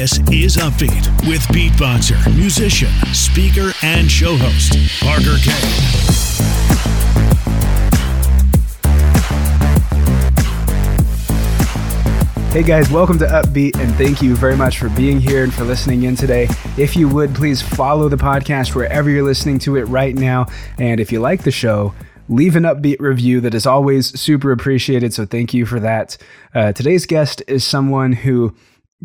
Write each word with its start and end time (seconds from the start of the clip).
This 0.00 0.18
is 0.32 0.56
Upbeat 0.56 1.28
with 1.28 1.42
beatboxer, 1.48 2.34
musician, 2.34 2.88
speaker, 3.12 3.74
and 3.82 4.10
show 4.10 4.34
host, 4.34 4.72
Parker 5.02 5.36
K. 5.42 5.50
Hey 12.50 12.62
guys, 12.62 12.90
welcome 12.90 13.18
to 13.18 13.26
Upbeat, 13.26 13.78
and 13.78 13.94
thank 13.96 14.22
you 14.22 14.34
very 14.36 14.56
much 14.56 14.78
for 14.78 14.88
being 14.88 15.20
here 15.20 15.44
and 15.44 15.52
for 15.52 15.64
listening 15.64 16.04
in 16.04 16.16
today. 16.16 16.48
If 16.78 16.96
you 16.96 17.06
would, 17.06 17.34
please 17.34 17.60
follow 17.60 18.08
the 18.08 18.16
podcast 18.16 18.74
wherever 18.74 19.10
you're 19.10 19.22
listening 19.22 19.58
to 19.58 19.76
it 19.76 19.84
right 19.84 20.14
now. 20.14 20.46
And 20.78 20.98
if 20.98 21.12
you 21.12 21.20
like 21.20 21.42
the 21.42 21.50
show, 21.50 21.92
leave 22.30 22.56
an 22.56 22.62
upbeat 22.62 23.00
review 23.00 23.42
that 23.42 23.52
is 23.52 23.66
always 23.66 24.18
super 24.18 24.50
appreciated. 24.50 25.12
So 25.12 25.26
thank 25.26 25.52
you 25.52 25.66
for 25.66 25.78
that. 25.78 26.16
Uh, 26.54 26.72
today's 26.72 27.04
guest 27.04 27.42
is 27.46 27.66
someone 27.66 28.14
who 28.14 28.56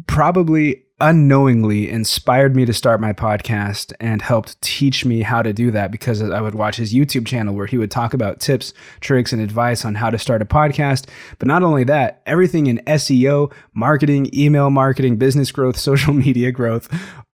probably 0.07 0.84
unknowingly 0.99 1.89
inspired 1.89 2.55
me 2.55 2.65
to 2.65 2.73
start 2.73 3.01
my 3.01 3.11
podcast 3.11 3.91
and 3.99 4.21
helped 4.21 4.61
teach 4.61 5.03
me 5.03 5.21
how 5.21 5.41
to 5.41 5.51
do 5.51 5.69
that 5.71 5.91
because 5.91 6.21
I 6.21 6.39
would 6.39 6.55
watch 6.55 6.77
his 6.77 6.93
YouTube 6.93 7.27
channel 7.27 7.53
where 7.53 7.65
he 7.65 7.77
would 7.77 7.91
talk 7.91 8.13
about 8.13 8.39
tips, 8.39 8.73
tricks, 9.01 9.33
and 9.33 9.41
advice 9.41 9.83
on 9.83 9.95
how 9.95 10.09
to 10.09 10.17
start 10.17 10.41
a 10.41 10.45
podcast. 10.45 11.07
But 11.37 11.47
not 11.47 11.63
only 11.63 11.83
that, 11.85 12.21
everything 12.25 12.67
in 12.67 12.77
SEO, 12.87 13.51
marketing, 13.73 14.29
email 14.33 14.69
marketing, 14.69 15.17
business 15.17 15.51
growth, 15.51 15.77
social 15.85 16.13
media 16.13 16.51
growth, 16.51 16.87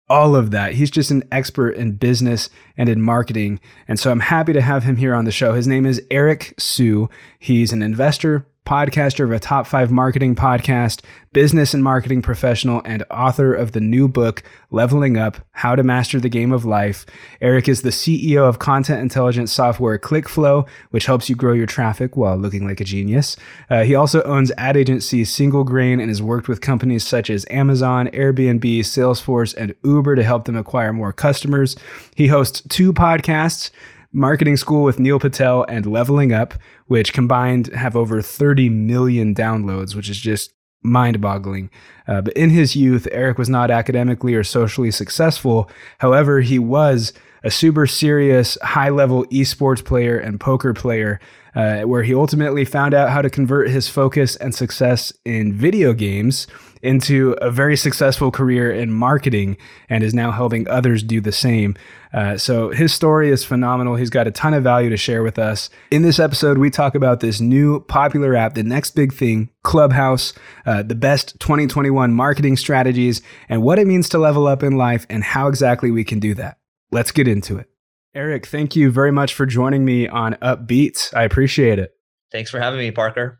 all 0.09 0.35
of 0.35 0.51
that. 0.51 0.73
He's 0.73 0.91
just 0.91 1.11
an 1.11 1.23
expert 1.31 1.71
in 1.71 1.93
business 1.93 2.49
and 2.77 2.89
in 2.89 3.01
marketing. 3.01 3.59
And 3.87 3.99
so 3.99 4.11
I'm 4.11 4.19
happy 4.19 4.53
to 4.53 4.61
have 4.61 4.83
him 4.83 4.97
here 4.97 5.13
on 5.13 5.25
the 5.25 5.31
show. 5.31 5.53
His 5.53 5.67
name 5.67 5.85
is 5.85 6.01
Eric 6.11 6.53
Siu. 6.57 7.09
He's 7.39 7.71
an 7.71 7.81
investor, 7.81 8.45
podcaster 8.65 9.23
of 9.23 9.31
a 9.31 9.39
top 9.39 9.65
five 9.65 9.91
marketing 9.91 10.35
podcast, 10.35 11.01
business 11.33 11.73
and 11.73 11.83
marketing 11.83 12.21
professional, 12.21 12.81
and 12.85 13.03
author 13.09 13.53
of 13.53 13.71
the 13.71 13.79
new 13.79 14.07
book, 14.07 14.43
Leveling 14.69 15.17
Up 15.17 15.37
How 15.51 15.75
to 15.75 15.83
Master 15.83 16.19
the 16.19 16.29
Game 16.29 16.51
of 16.51 16.63
Life. 16.63 17.05
Eric 17.41 17.67
is 17.67 17.81
the 17.81 17.89
CEO 17.89 18.47
of 18.47 18.59
content 18.59 19.01
intelligence 19.01 19.51
software 19.51 19.97
ClickFlow, 19.97 20.67
which 20.91 21.07
helps 21.07 21.29
you 21.29 21.35
grow 21.35 21.53
your 21.53 21.65
traffic 21.65 22.15
while 22.15 22.37
looking 22.37 22.65
like 22.65 22.79
a 22.79 22.85
genius. 22.85 23.35
Uh, 23.69 23.83
he 23.83 23.95
also 23.95 24.21
owns 24.23 24.51
ad 24.57 24.77
agency 24.77 25.25
Single 25.25 25.63
Grain 25.63 25.99
and 25.99 26.09
has 26.09 26.21
worked 26.21 26.47
with 26.47 26.61
companies 26.61 27.05
such 27.05 27.29
as 27.29 27.45
Amazon, 27.49 28.07
Airbnb, 28.09 28.79
Salesforce, 28.79 29.55
and 29.55 29.73
Uber 29.83 30.15
to 30.15 30.23
help 30.23 30.45
them 30.45 30.55
acquire 30.55 30.93
more 30.93 31.11
customers. 31.11 31.75
He 32.15 32.27
hosts 32.27 32.61
two 32.69 32.93
podcasts. 32.93 33.71
Marketing 34.13 34.57
School 34.57 34.83
with 34.83 34.99
Neil 34.99 35.19
Patel 35.19 35.65
and 35.69 35.85
Leveling 35.85 36.33
Up, 36.33 36.53
which 36.87 37.13
combined 37.13 37.67
have 37.67 37.95
over 37.95 38.21
30 38.21 38.69
million 38.69 39.33
downloads, 39.33 39.95
which 39.95 40.09
is 40.09 40.19
just 40.19 40.53
mind 40.83 41.21
boggling. 41.21 41.69
Uh, 42.07 42.21
but 42.21 42.33
in 42.33 42.49
his 42.49 42.75
youth, 42.75 43.07
Eric 43.11 43.37
was 43.37 43.49
not 43.49 43.71
academically 43.71 44.33
or 44.33 44.43
socially 44.43 44.91
successful. 44.91 45.69
However, 45.99 46.41
he 46.41 46.59
was 46.59 47.13
a 47.43 47.51
super 47.51 47.87
serious, 47.87 48.57
high 48.61 48.89
level 48.89 49.25
esports 49.25 49.83
player 49.83 50.17
and 50.17 50.39
poker 50.39 50.73
player, 50.73 51.19
uh, 51.55 51.81
where 51.81 52.03
he 52.03 52.13
ultimately 52.13 52.65
found 52.65 52.93
out 52.93 53.09
how 53.09 53.21
to 53.21 53.29
convert 53.29 53.69
his 53.69 53.89
focus 53.89 54.35
and 54.37 54.55
success 54.55 55.11
in 55.25 55.53
video 55.53 55.93
games 55.93 56.47
into 56.81 57.35
a 57.41 57.51
very 57.51 57.77
successful 57.77 58.31
career 58.31 58.71
in 58.71 58.91
marketing 58.91 59.57
and 59.89 60.03
is 60.03 60.13
now 60.13 60.31
helping 60.31 60.67
others 60.67 61.03
do 61.03 61.21
the 61.21 61.31
same. 61.31 61.75
Uh, 62.13 62.37
so 62.37 62.69
his 62.69 62.93
story 62.93 63.29
is 63.29 63.43
phenomenal. 63.43 63.95
He's 63.95 64.09
got 64.09 64.27
a 64.27 64.31
ton 64.31 64.53
of 64.53 64.63
value 64.63 64.89
to 64.89 64.97
share 64.97 65.23
with 65.23 65.37
us. 65.37 65.69
In 65.91 66.01
this 66.01 66.19
episode, 66.19 66.57
we 66.57 66.69
talk 66.69 66.95
about 66.95 67.19
this 67.19 67.39
new 67.39 67.81
popular 67.81 68.35
app, 68.35 68.55
the 68.55 68.63
next 68.63 68.91
big 68.91 69.13
thing, 69.13 69.49
Clubhouse, 69.63 70.33
uh, 70.65 70.83
the 70.83 70.95
best 70.95 71.39
2021 71.39 72.13
marketing 72.13 72.57
strategies, 72.57 73.21
and 73.47 73.61
what 73.61 73.79
it 73.79 73.87
means 73.87 74.09
to 74.09 74.17
level 74.17 74.47
up 74.47 74.63
in 74.63 74.77
life 74.77 75.05
and 75.09 75.23
how 75.23 75.47
exactly 75.47 75.91
we 75.91 76.03
can 76.03 76.19
do 76.19 76.33
that. 76.33 76.57
Let's 76.91 77.11
get 77.11 77.27
into 77.27 77.57
it. 77.57 77.67
Eric, 78.13 78.45
thank 78.45 78.75
you 78.75 78.91
very 78.91 79.11
much 79.11 79.33
for 79.33 79.45
joining 79.45 79.85
me 79.85 80.07
on 80.07 80.33
Upbeats. 80.35 81.15
I 81.15 81.23
appreciate 81.23 81.79
it. 81.79 81.91
Thanks 82.31 82.51
for 82.51 82.59
having 82.59 82.79
me, 82.79 82.91
Parker. 82.91 83.39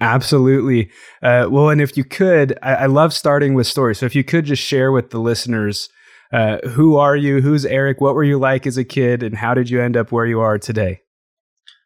Absolutely. 0.00 0.90
Uh, 1.22 1.46
well, 1.50 1.70
and 1.70 1.80
if 1.80 1.96
you 1.96 2.04
could, 2.04 2.58
I, 2.62 2.74
I, 2.74 2.86
love 2.86 3.14
starting 3.14 3.54
with 3.54 3.66
stories. 3.66 3.98
So 3.98 4.04
if 4.04 4.14
you 4.14 4.22
could 4.22 4.44
just 4.44 4.62
share 4.62 4.92
with 4.92 5.08
the 5.08 5.18
listeners, 5.18 5.88
uh, 6.32 6.58
who 6.68 6.96
are 6.96 7.16
you? 7.16 7.40
Who's 7.40 7.64
Eric? 7.64 8.02
What 8.02 8.14
were 8.14 8.24
you 8.24 8.38
like 8.38 8.66
as 8.66 8.76
a 8.76 8.84
kid? 8.84 9.22
And 9.22 9.34
how 9.34 9.54
did 9.54 9.70
you 9.70 9.80
end 9.80 9.96
up 9.96 10.12
where 10.12 10.26
you 10.26 10.40
are 10.40 10.58
today? 10.58 11.00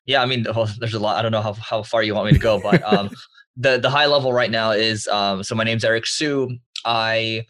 Yeah, 0.07 0.23
I 0.23 0.27
mean, 0.27 0.45
there's 0.81 0.95
a 0.95 0.99
lot. 0.99 1.17
I 1.17 1.23
don't 1.23 1.31
know 1.31 1.43
how, 1.43 1.53
how 1.53 1.85
far 1.85 2.03
you 2.03 2.17
want 2.17 2.27
me 2.27 2.33
to 2.33 2.39
go, 2.41 2.59
but 2.59 2.83
um, 2.83 3.11
the, 3.57 3.79
the 3.79 3.91
high 3.91 4.07
level 4.07 4.33
right 4.33 4.51
now 4.51 4.73
is 4.73 5.07
um, 5.07 5.45
so 5.45 5.55
my 5.55 5.63
name's 5.63 5.85
Eric 5.85 6.07
Siu. 6.07 6.59
I 6.85 7.47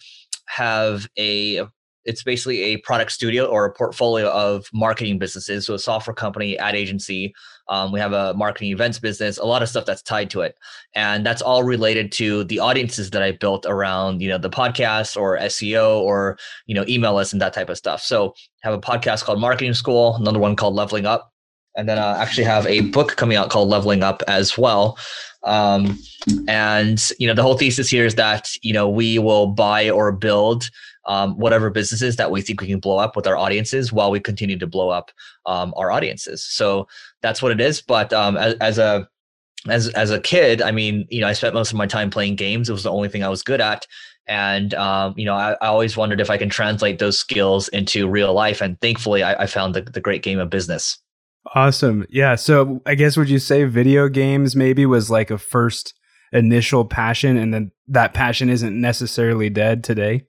have 0.47 1.09
a 1.19 1.67
it's 2.05 2.22
basically 2.22 2.61
a 2.62 2.77
product 2.78 3.12
studio 3.12 3.44
or 3.44 3.65
a 3.65 3.72
portfolio 3.72 4.28
of 4.31 4.66
marketing 4.72 5.19
businesses. 5.19 5.66
So 5.66 5.75
a 5.75 5.78
software 5.78 6.15
company, 6.15 6.59
ad 6.59 6.75
agency. 6.75 7.34
Um, 7.69 7.93
we 7.93 8.00
have 8.00 8.12
a 8.12 8.34
marketing 8.34 8.71
events 8.72 8.99
business, 8.99 9.38
a 9.38 9.44
lot 9.44 9.62
of 9.62 9.69
stuff 9.69 9.84
that's 9.84 10.03
tied 10.03 10.28
to 10.31 10.41
it, 10.41 10.56
and 10.94 11.25
that's 11.25 11.41
all 11.41 11.62
related 11.62 12.10
to 12.12 12.43
the 12.44 12.59
audiences 12.59 13.10
that 13.10 13.22
I 13.22 13.33
built 13.33 13.65
around, 13.65 14.22
you 14.22 14.28
know, 14.28 14.39
the 14.39 14.50
podcast 14.50 15.16
or 15.16 15.39
SEO 15.39 16.00
or 16.00 16.37
you 16.66 16.75
know 16.75 16.84
email 16.89 17.15
lists 17.15 17.33
and 17.33 17.41
that 17.43 17.53
type 17.53 17.69
of 17.69 17.78
stuff. 17.78 18.03
So 18.03 18.34
I 18.65 18.69
have 18.69 18.75
a 18.75 18.81
podcast 18.81 19.25
called 19.25 19.41
Marketing 19.41 19.75
School, 19.75 20.16
another 20.16 20.41
one 20.41 20.56
called 20.56 20.75
Leveling 20.75 21.06
Up, 21.06 21.33
and 21.77 21.89
then 21.89 21.99
I 21.99 22.21
actually 22.21 22.44
have 22.44 22.66
a 22.66 22.81
book 22.81 23.16
coming 23.16 23.37
out 23.37 23.50
called 23.50 23.69
Leveling 23.69 24.03
Up 24.03 24.22
as 24.27 24.59
well. 24.59 24.99
Um, 25.43 25.99
and 26.49 27.03
you 27.19 27.27
know, 27.27 27.34
the 27.34 27.43
whole 27.43 27.56
thesis 27.56 27.89
here 27.89 28.05
is 28.05 28.16
that 28.16 28.50
you 28.62 28.72
know 28.72 28.89
we 28.89 29.19
will 29.19 29.47
buy 29.47 29.89
or 29.91 30.12
build 30.12 30.71
um, 31.06 31.38
whatever 31.38 31.71
businesses 31.71 32.16
that 32.16 32.31
we 32.31 32.43
think 32.43 32.61
we 32.61 32.66
can 32.66 32.81
blow 32.81 32.99
up 32.99 33.16
with 33.16 33.27
our 33.27 33.37
audiences 33.37 33.93
while 33.93 34.11
we 34.11 34.21
continue 34.21 34.59
to 34.59 34.66
blow 34.66 34.91
up 34.91 35.11
um, 35.47 35.72
our 35.77 35.91
audiences. 35.91 36.44
So 36.44 36.88
that's 37.22 37.43
what 37.43 37.53
it 37.53 37.61
is. 37.61 37.81
But 37.81 38.12
um, 38.12 38.37
as, 38.37 38.55
as 38.61 38.78
a 38.78 39.09
as 39.69 39.89
as 39.91 40.10
a 40.10 40.21
kid, 40.21 40.62
I 40.62 40.71
mean, 40.71 41.06
you 41.10 41.21
know, 41.21 41.28
I 41.28 41.33
spent 41.33 41.55
most 41.55 41.71
of 41.71 41.78
my 41.78 41.87
time 41.87 42.10
playing 42.10 42.37
games. 42.37 42.69
It 42.69 42.72
was 42.72 42.83
the 42.83 42.93
only 42.93 43.09
thing 43.09 43.22
I 43.22 43.28
was 43.28 43.43
good 43.43 43.60
at. 43.60 43.87
And 44.27 44.75
um, 44.75 45.15
you 45.16 45.25
know, 45.25 45.34
I, 45.34 45.53
I, 45.60 45.66
always 45.66 45.97
wondered 45.97 46.21
if 46.21 46.31
I 46.31 46.37
can 46.37 46.49
translate 46.49 46.99
those 46.99 47.19
skills 47.19 47.69
into 47.69 48.09
real 48.09 48.33
life. 48.33 48.60
And 48.60 48.81
thankfully, 48.81 49.22
I, 49.22 49.43
I 49.43 49.47
found 49.47 49.75
the, 49.75 49.83
the 49.83 50.00
great 50.00 50.22
game 50.22 50.39
of 50.39 50.50
business. 50.50 50.99
Awesome. 51.55 52.06
Yeah. 52.10 52.37
So 52.37 52.81
I 52.87 52.94
guess 52.94 53.16
would 53.16 53.31
you 53.31 53.39
say 53.39 53.65
video 53.65 54.09
games 54.09 54.55
maybe 54.55 54.87
was 54.87 55.10
like 55.10 55.31
a 55.31 55.39
first 55.39 55.94
initial 56.33 56.84
passion, 56.84 57.37
and 57.37 57.53
then 57.53 57.72
that 57.89 58.15
passion 58.15 58.50
isn't 58.50 58.78
necessarily 58.78 59.50
dead 59.50 59.83
today? 59.83 60.27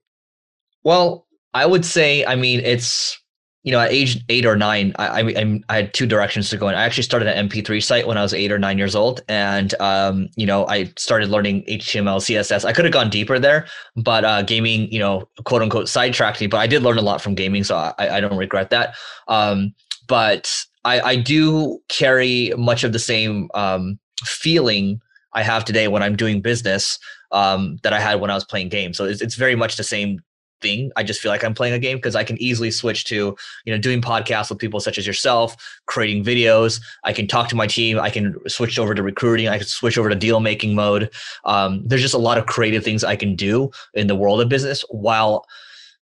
Well, 0.84 1.28
I 1.54 1.66
would 1.66 1.86
say, 1.86 2.26
I 2.26 2.36
mean, 2.36 2.62
it's 2.62 3.22
you 3.64 3.72
know, 3.72 3.80
at 3.80 3.92
age 3.92 4.24
eight 4.30 4.46
or 4.46 4.56
nine, 4.56 4.92
I, 4.98 5.22
I, 5.22 5.62
I 5.70 5.76
had 5.76 5.94
two 5.94 6.08
directions 6.08 6.50
to 6.50 6.58
go 6.58 6.68
in. 6.68 6.74
I 6.74 6.84
actually 6.84 7.04
started 7.04 7.28
an 7.28 7.48
MP3 7.48 7.84
site 7.84 8.08
when 8.08 8.18
I 8.18 8.24
was 8.24 8.34
eight 8.34 8.52
or 8.52 8.58
nine 8.58 8.80
years 8.80 8.96
old, 8.96 9.22
and 9.28 9.76
um, 9.80 10.30
you 10.36 10.48
know, 10.48 10.66
I 10.68 10.92
started 10.98 11.30
learning 11.30 11.64
HTML, 11.70 12.18
CSS. 12.18 12.66
I 12.66 12.74
could 12.74 12.86
have 12.86 12.94
gone 12.94 13.12
deeper 13.12 13.38
there, 13.38 13.68
but 13.96 14.26
uh, 14.26 14.42
gaming, 14.42 14.92
you 14.92 14.98
know, 14.98 15.28
quote 15.44 15.62
unquote, 15.62 15.90
sidetracked 15.90 16.42
me. 16.42 16.48
But 16.48 16.58
I 16.58 16.66
did 16.66 16.82
learn 16.82 16.98
a 16.98 17.04
lot 17.04 17.22
from 17.22 17.36
gaming, 17.36 17.64
so 17.64 17.76
I, 17.76 18.18
I 18.18 18.20
don't 18.20 18.38
regret 18.38 18.72
that. 18.72 18.96
Um, 19.28 19.76
but 20.08 20.52
I, 20.84 21.02
I 21.02 21.16
do 21.16 21.80
carry 21.88 22.54
much 22.58 22.84
of 22.84 22.94
the 22.94 23.00
same 23.00 23.48
um, 23.54 24.00
feeling 24.24 25.00
I 25.34 25.44
have 25.44 25.66
today 25.66 25.88
when 25.88 26.02
I'm 26.02 26.16
doing 26.16 26.42
business 26.42 26.98
um, 27.32 27.78
that 27.84 27.94
I 27.94 28.00
had 28.00 28.20
when 28.20 28.32
I 28.32 28.34
was 28.34 28.44
playing 28.44 28.70
games. 28.70 28.98
So 28.98 29.06
it's, 29.06 29.22
it's 29.22 29.36
very 29.36 29.56
much 29.56 29.78
the 29.78 29.84
same 29.84 30.20
thing. 30.62 30.92
I 30.96 31.04
just 31.04 31.20
feel 31.20 31.32
like 31.32 31.44
I'm 31.44 31.54
playing 31.54 31.74
a 31.74 31.80
game 31.80 31.98
because 31.98 32.16
I 32.16 32.24
can 32.24 32.42
easily 32.42 32.72
switch 32.72 33.06
to, 33.06 33.36
you 33.66 33.74
know, 33.74 33.78
doing 33.78 34.02
podcasts 34.02 34.50
with 34.50 34.60
people 34.60 34.80
such 34.80 34.98
as 34.98 35.06
yourself, 35.06 35.56
creating 35.88 36.24
videos. 36.24 36.82
I 37.04 37.14
can 37.14 37.28
talk 37.28 37.50
to 37.50 37.56
my 37.56 37.68
team. 37.68 38.00
I 38.00 38.10
can 38.10 38.36
switch 38.48 38.80
over 38.80 38.94
to 38.94 39.04
recruiting. 39.04 39.48
I 39.48 39.58
can 39.58 39.68
switch 39.68 39.98
over 39.98 40.10
to 40.10 40.16
deal 40.16 40.40
making 40.40 40.76
mode. 40.76 41.10
Um, 41.46 41.82
there's 41.86 42.02
just 42.02 42.14
a 42.14 42.20
lot 42.20 42.38
of 42.38 42.46
creative 42.46 42.84
things 42.84 43.04
I 43.04 43.16
can 43.16 43.36
do 43.36 43.72
in 43.94 44.08
the 44.08 44.16
world 44.16 44.42
of 44.42 44.50
business 44.50 44.86
while 44.90 45.46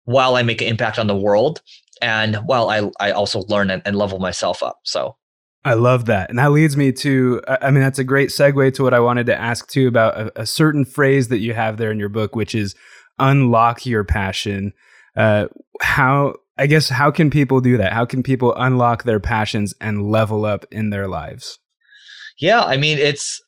while 0.05 0.35
I 0.35 0.43
make 0.43 0.61
an 0.61 0.67
impact 0.67 0.97
on 0.97 1.07
the 1.07 1.15
world 1.15 1.61
and 2.01 2.35
while 2.45 2.69
I 2.69 2.89
I 2.99 3.11
also 3.11 3.43
learn 3.43 3.69
and, 3.69 3.81
and 3.85 3.95
level 3.95 4.19
myself 4.19 4.63
up. 4.63 4.79
So 4.83 5.15
I 5.63 5.75
love 5.75 6.05
that. 6.05 6.29
And 6.29 6.39
that 6.39 6.51
leads 6.51 6.75
me 6.75 6.91
to, 6.93 7.39
I 7.47 7.69
mean, 7.69 7.83
that's 7.83 7.99
a 7.99 8.03
great 8.03 8.29
segue 8.29 8.73
to 8.73 8.83
what 8.83 8.95
I 8.95 8.99
wanted 8.99 9.27
to 9.27 9.39
ask 9.39 9.69
too 9.69 9.87
about 9.87 10.17
a, 10.17 10.41
a 10.41 10.45
certain 10.45 10.85
phrase 10.85 11.27
that 11.27 11.37
you 11.37 11.53
have 11.53 11.77
there 11.77 11.91
in 11.91 11.99
your 11.99 12.09
book, 12.09 12.35
which 12.35 12.55
is 12.55 12.73
unlock 13.19 13.85
your 13.85 14.03
passion. 14.03 14.73
Uh, 15.15 15.47
how 15.81 16.35
I 16.57 16.67
guess 16.67 16.89
how 16.89 17.11
can 17.11 17.29
people 17.29 17.61
do 17.61 17.77
that? 17.77 17.93
How 17.93 18.05
can 18.05 18.23
people 18.23 18.53
unlock 18.55 19.03
their 19.03 19.19
passions 19.19 19.73
and 19.81 20.09
level 20.09 20.45
up 20.45 20.65
in 20.71 20.89
their 20.89 21.07
lives? 21.07 21.59
Yeah, 22.39 22.61
I 22.61 22.77
mean 22.77 22.97
it's 22.97 23.41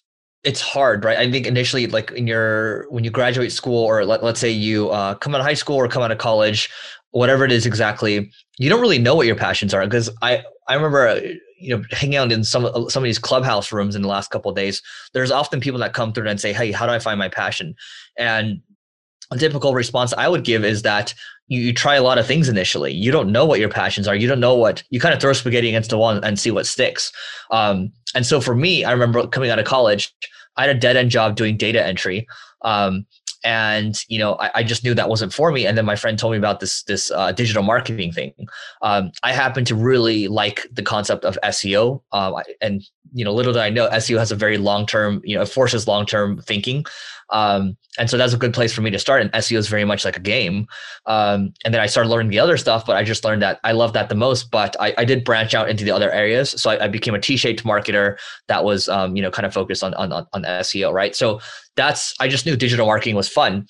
it's 0.43 0.61
hard, 0.61 1.05
right? 1.05 1.17
I 1.17 1.31
think 1.31 1.47
initially, 1.47 1.87
like 1.87 2.11
in 2.11 2.27
your 2.27 2.89
when 2.89 3.03
you 3.03 3.09
graduate 3.09 3.51
school, 3.51 3.83
or 3.83 4.05
let, 4.05 4.23
let's 4.23 4.39
say 4.39 4.49
you 4.49 4.89
uh, 4.89 5.15
come 5.15 5.33
out 5.33 5.41
of 5.41 5.45
high 5.45 5.53
school 5.53 5.77
or 5.77 5.87
come 5.87 6.03
out 6.03 6.11
of 6.11 6.17
college, 6.17 6.69
whatever 7.11 7.45
it 7.45 7.51
is 7.51 7.65
exactly, 7.65 8.29
you 8.57 8.69
don't 8.69 8.81
really 8.81 8.99
know 8.99 9.15
what 9.15 9.27
your 9.27 9.35
passions 9.35 9.73
are. 9.73 9.85
Because 9.85 10.09
I 10.21 10.43
I 10.67 10.75
remember 10.75 11.07
uh, 11.07 11.21
you 11.59 11.75
know 11.75 11.83
hanging 11.91 12.17
out 12.17 12.31
in 12.31 12.43
some 12.43 12.89
some 12.89 13.03
of 13.03 13.05
these 13.05 13.19
clubhouse 13.19 13.71
rooms 13.71 13.95
in 13.95 14.01
the 14.01 14.07
last 14.07 14.31
couple 14.31 14.49
of 14.49 14.57
days. 14.57 14.81
There's 15.13 15.31
often 15.31 15.61
people 15.61 15.79
that 15.79 15.93
come 15.93 16.13
through 16.13 16.27
and 16.27 16.39
say, 16.39 16.51
"Hey, 16.51 16.71
how 16.71 16.85
do 16.85 16.91
I 16.91 16.99
find 16.99 17.17
my 17.17 17.29
passion?" 17.29 17.75
And 18.17 18.61
a 19.31 19.37
typical 19.37 19.73
response 19.73 20.13
I 20.13 20.27
would 20.27 20.43
give 20.43 20.63
is 20.63 20.81
that 20.83 21.13
you, 21.47 21.59
you, 21.61 21.73
try 21.73 21.95
a 21.95 22.03
lot 22.03 22.17
of 22.17 22.25
things 22.25 22.49
initially. 22.49 22.93
You 22.93 23.11
don't 23.11 23.31
know 23.31 23.45
what 23.45 23.59
your 23.59 23.69
passions 23.69 24.07
are. 24.07 24.15
You 24.15 24.27
don't 24.27 24.39
know 24.39 24.55
what 24.55 24.83
you 24.89 24.99
kind 24.99 25.13
of 25.13 25.21
throw 25.21 25.33
spaghetti 25.33 25.67
against 25.67 25.89
the 25.89 25.97
wall 25.97 26.11
and 26.11 26.39
see 26.39 26.51
what 26.51 26.65
sticks. 26.65 27.11
Um, 27.51 27.91
and 28.15 28.25
so 28.25 28.39
for 28.39 28.55
me, 28.55 28.83
I 28.85 28.91
remember 28.91 29.27
coming 29.27 29.49
out 29.49 29.59
of 29.59 29.65
college, 29.65 30.13
I 30.57 30.67
had 30.67 30.75
a 30.75 30.79
dead 30.79 30.95
end 30.95 31.11
job 31.11 31.35
doing 31.35 31.57
data 31.57 31.85
entry. 31.85 32.27
Um, 32.61 33.05
and 33.43 34.03
you 34.07 34.17
know 34.17 34.35
I, 34.35 34.51
I, 34.55 34.63
just 34.63 34.83
knew 34.83 34.93
that 34.93 35.09
wasn't 35.09 35.33
for 35.33 35.51
me 35.51 35.65
and 35.65 35.77
then 35.77 35.85
my 35.85 35.95
friend 35.95 36.17
told 36.17 36.31
me 36.31 36.37
about 36.37 36.59
this 36.59 36.83
this 36.83 37.11
uh, 37.11 37.31
digital 37.33 37.63
marketing 37.63 38.11
thing 38.11 38.33
um, 38.81 39.11
i 39.21 39.33
happen 39.33 39.65
to 39.65 39.75
really 39.75 40.27
like 40.27 40.65
the 40.71 40.81
concept 40.81 41.25
of 41.25 41.37
seo 41.43 42.01
um, 42.13 42.35
and 42.61 42.83
you 43.11 43.25
know 43.25 43.33
little 43.33 43.53
did 43.53 43.61
i 43.61 43.69
know 43.69 43.89
seo 43.89 44.17
has 44.17 44.31
a 44.31 44.35
very 44.35 44.57
long 44.57 44.85
term 44.85 45.21
you 45.23 45.35
know 45.35 45.41
it 45.41 45.49
forces 45.49 45.87
long 45.87 46.05
term 46.05 46.39
thinking. 46.41 46.85
Um, 47.29 47.77
and 47.97 48.09
so 48.09 48.17
that's 48.17 48.33
a 48.33 48.37
good 48.37 48.53
place 48.53 48.73
for 48.73 48.81
me 48.81 48.91
to 48.91 48.99
start 48.99 49.21
and 49.21 49.31
seo 49.31 49.57
is 49.57 49.67
very 49.67 49.85
much 49.85 50.05
like 50.05 50.17
a 50.17 50.21
game. 50.21 50.67
Um, 51.05 51.53
and 51.65 51.73
then 51.73 51.81
i 51.81 51.85
started 51.85 52.09
learning 52.09 52.29
the 52.29 52.39
other 52.39 52.57
stuff 52.57 52.85
but 52.85 52.95
i 52.95 53.03
just 53.03 53.23
learned 53.23 53.41
that 53.41 53.59
i 53.63 53.71
love 53.71 53.93
that 53.93 54.09
the 54.09 54.15
most 54.15 54.51
but 54.51 54.75
i, 54.79 54.93
I 54.97 55.05
did 55.05 55.23
branch 55.23 55.53
out 55.53 55.69
into 55.69 55.83
the 55.83 55.91
other 55.91 56.11
areas. 56.11 56.51
So 56.61 56.69
i, 56.69 56.85
I 56.85 56.87
became 56.87 57.15
a 57.15 57.19
t-shaped 57.19 57.63
marketer 57.63 58.17
that 58.47 58.63
was 58.63 58.87
um, 58.89 59.15
you 59.15 59.21
know 59.21 59.31
kind 59.31 59.45
of 59.45 59.53
focused 59.53 59.83
on, 59.83 59.93
on 59.95 60.11
on 60.11 60.43
seo 60.43 60.93
right? 60.93 61.15
So 61.15 61.39
that's 61.75 62.13
I 62.19 62.27
just 62.27 62.45
knew 62.45 62.55
digital 62.55 62.85
marketing 62.85 63.15
was 63.15 63.27
fun 63.27 63.67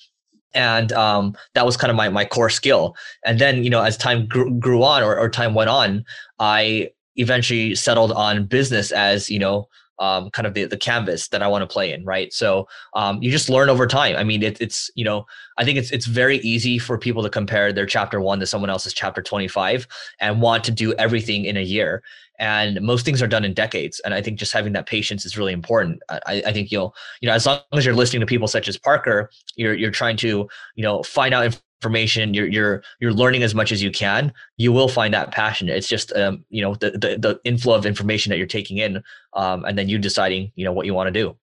and 0.54 0.92
um, 0.92 1.36
that 1.54 1.66
was 1.66 1.76
kind 1.76 1.90
of 1.90 1.96
my 1.96 2.08
my 2.08 2.24
core 2.24 2.50
skill. 2.50 2.96
And 3.24 3.38
then 3.38 3.64
you 3.64 3.70
know 3.70 3.82
as 3.82 3.96
time 3.96 4.26
grew, 4.26 4.50
grew 4.58 4.82
on 4.82 5.02
or, 5.02 5.18
or 5.18 5.28
time 5.28 5.54
went 5.54 5.70
on, 5.70 6.04
I 6.38 6.90
eventually 7.16 7.74
settled 7.74 8.12
on 8.12 8.46
business 8.46 8.92
as 8.92 9.30
you 9.30 9.38
know 9.38 9.68
um, 10.00 10.30
kind 10.30 10.46
of 10.46 10.54
the, 10.54 10.64
the 10.64 10.76
canvas 10.76 11.28
that 11.28 11.42
I 11.42 11.46
want 11.46 11.62
to 11.62 11.72
play 11.72 11.92
in, 11.92 12.04
right? 12.04 12.32
So 12.32 12.66
um, 12.94 13.22
you 13.22 13.30
just 13.30 13.48
learn 13.48 13.68
over 13.68 13.86
time. 13.86 14.16
I 14.16 14.24
mean, 14.24 14.42
it, 14.42 14.60
it's 14.60 14.90
you 14.94 15.04
know, 15.04 15.26
I 15.58 15.64
think 15.64 15.78
it's 15.78 15.90
it's 15.92 16.06
very 16.06 16.38
easy 16.38 16.78
for 16.78 16.98
people 16.98 17.22
to 17.22 17.30
compare 17.30 17.72
their 17.72 17.86
chapter 17.86 18.20
one 18.20 18.40
to 18.40 18.46
someone 18.46 18.70
else's 18.70 18.92
chapter 18.92 19.22
twenty 19.22 19.48
five 19.48 19.86
and 20.20 20.40
want 20.40 20.64
to 20.64 20.72
do 20.72 20.94
everything 20.94 21.44
in 21.44 21.56
a 21.56 21.62
year 21.62 22.02
and 22.38 22.80
most 22.80 23.04
things 23.04 23.22
are 23.22 23.28
done 23.28 23.44
in 23.44 23.54
decades 23.54 24.00
and 24.00 24.12
i 24.12 24.20
think 24.20 24.38
just 24.38 24.52
having 24.52 24.72
that 24.72 24.86
patience 24.86 25.24
is 25.24 25.38
really 25.38 25.52
important 25.52 26.02
I, 26.08 26.42
I, 26.46 26.52
think 26.52 26.72
you'll 26.72 26.94
you 27.20 27.28
know 27.28 27.34
as 27.34 27.46
long 27.46 27.60
as 27.72 27.84
you're 27.84 27.94
listening 27.94 28.20
to 28.20 28.26
people 28.26 28.48
such 28.48 28.66
as 28.66 28.76
parker 28.76 29.30
you're 29.56 29.74
you're 29.74 29.92
trying 29.92 30.16
to 30.18 30.48
you 30.74 30.82
know 30.82 31.02
find 31.04 31.32
out 31.32 31.60
information 31.84 32.32
you're 32.32 32.46
you're 32.46 32.82
you're 32.98 33.12
learning 33.12 33.42
as 33.42 33.54
much 33.54 33.70
as 33.70 33.82
you 33.82 33.90
can 33.90 34.32
you 34.56 34.72
will 34.72 34.88
find 34.88 35.12
that 35.12 35.30
passion 35.30 35.68
it's 35.68 35.86
just 35.86 36.10
um 36.16 36.42
you 36.48 36.62
know 36.62 36.74
the 36.76 36.92
the, 36.92 37.18
the 37.18 37.38
inflow 37.44 37.74
of 37.74 37.84
information 37.84 38.30
that 38.30 38.38
you're 38.38 38.46
taking 38.46 38.78
in 38.78 39.02
um 39.34 39.66
and 39.66 39.76
then 39.76 39.86
you 39.86 39.98
deciding 39.98 40.50
you 40.54 40.64
know 40.64 40.72
what 40.72 40.86
you 40.86 40.94
want 40.94 41.06
to 41.06 41.12
do 41.12 41.36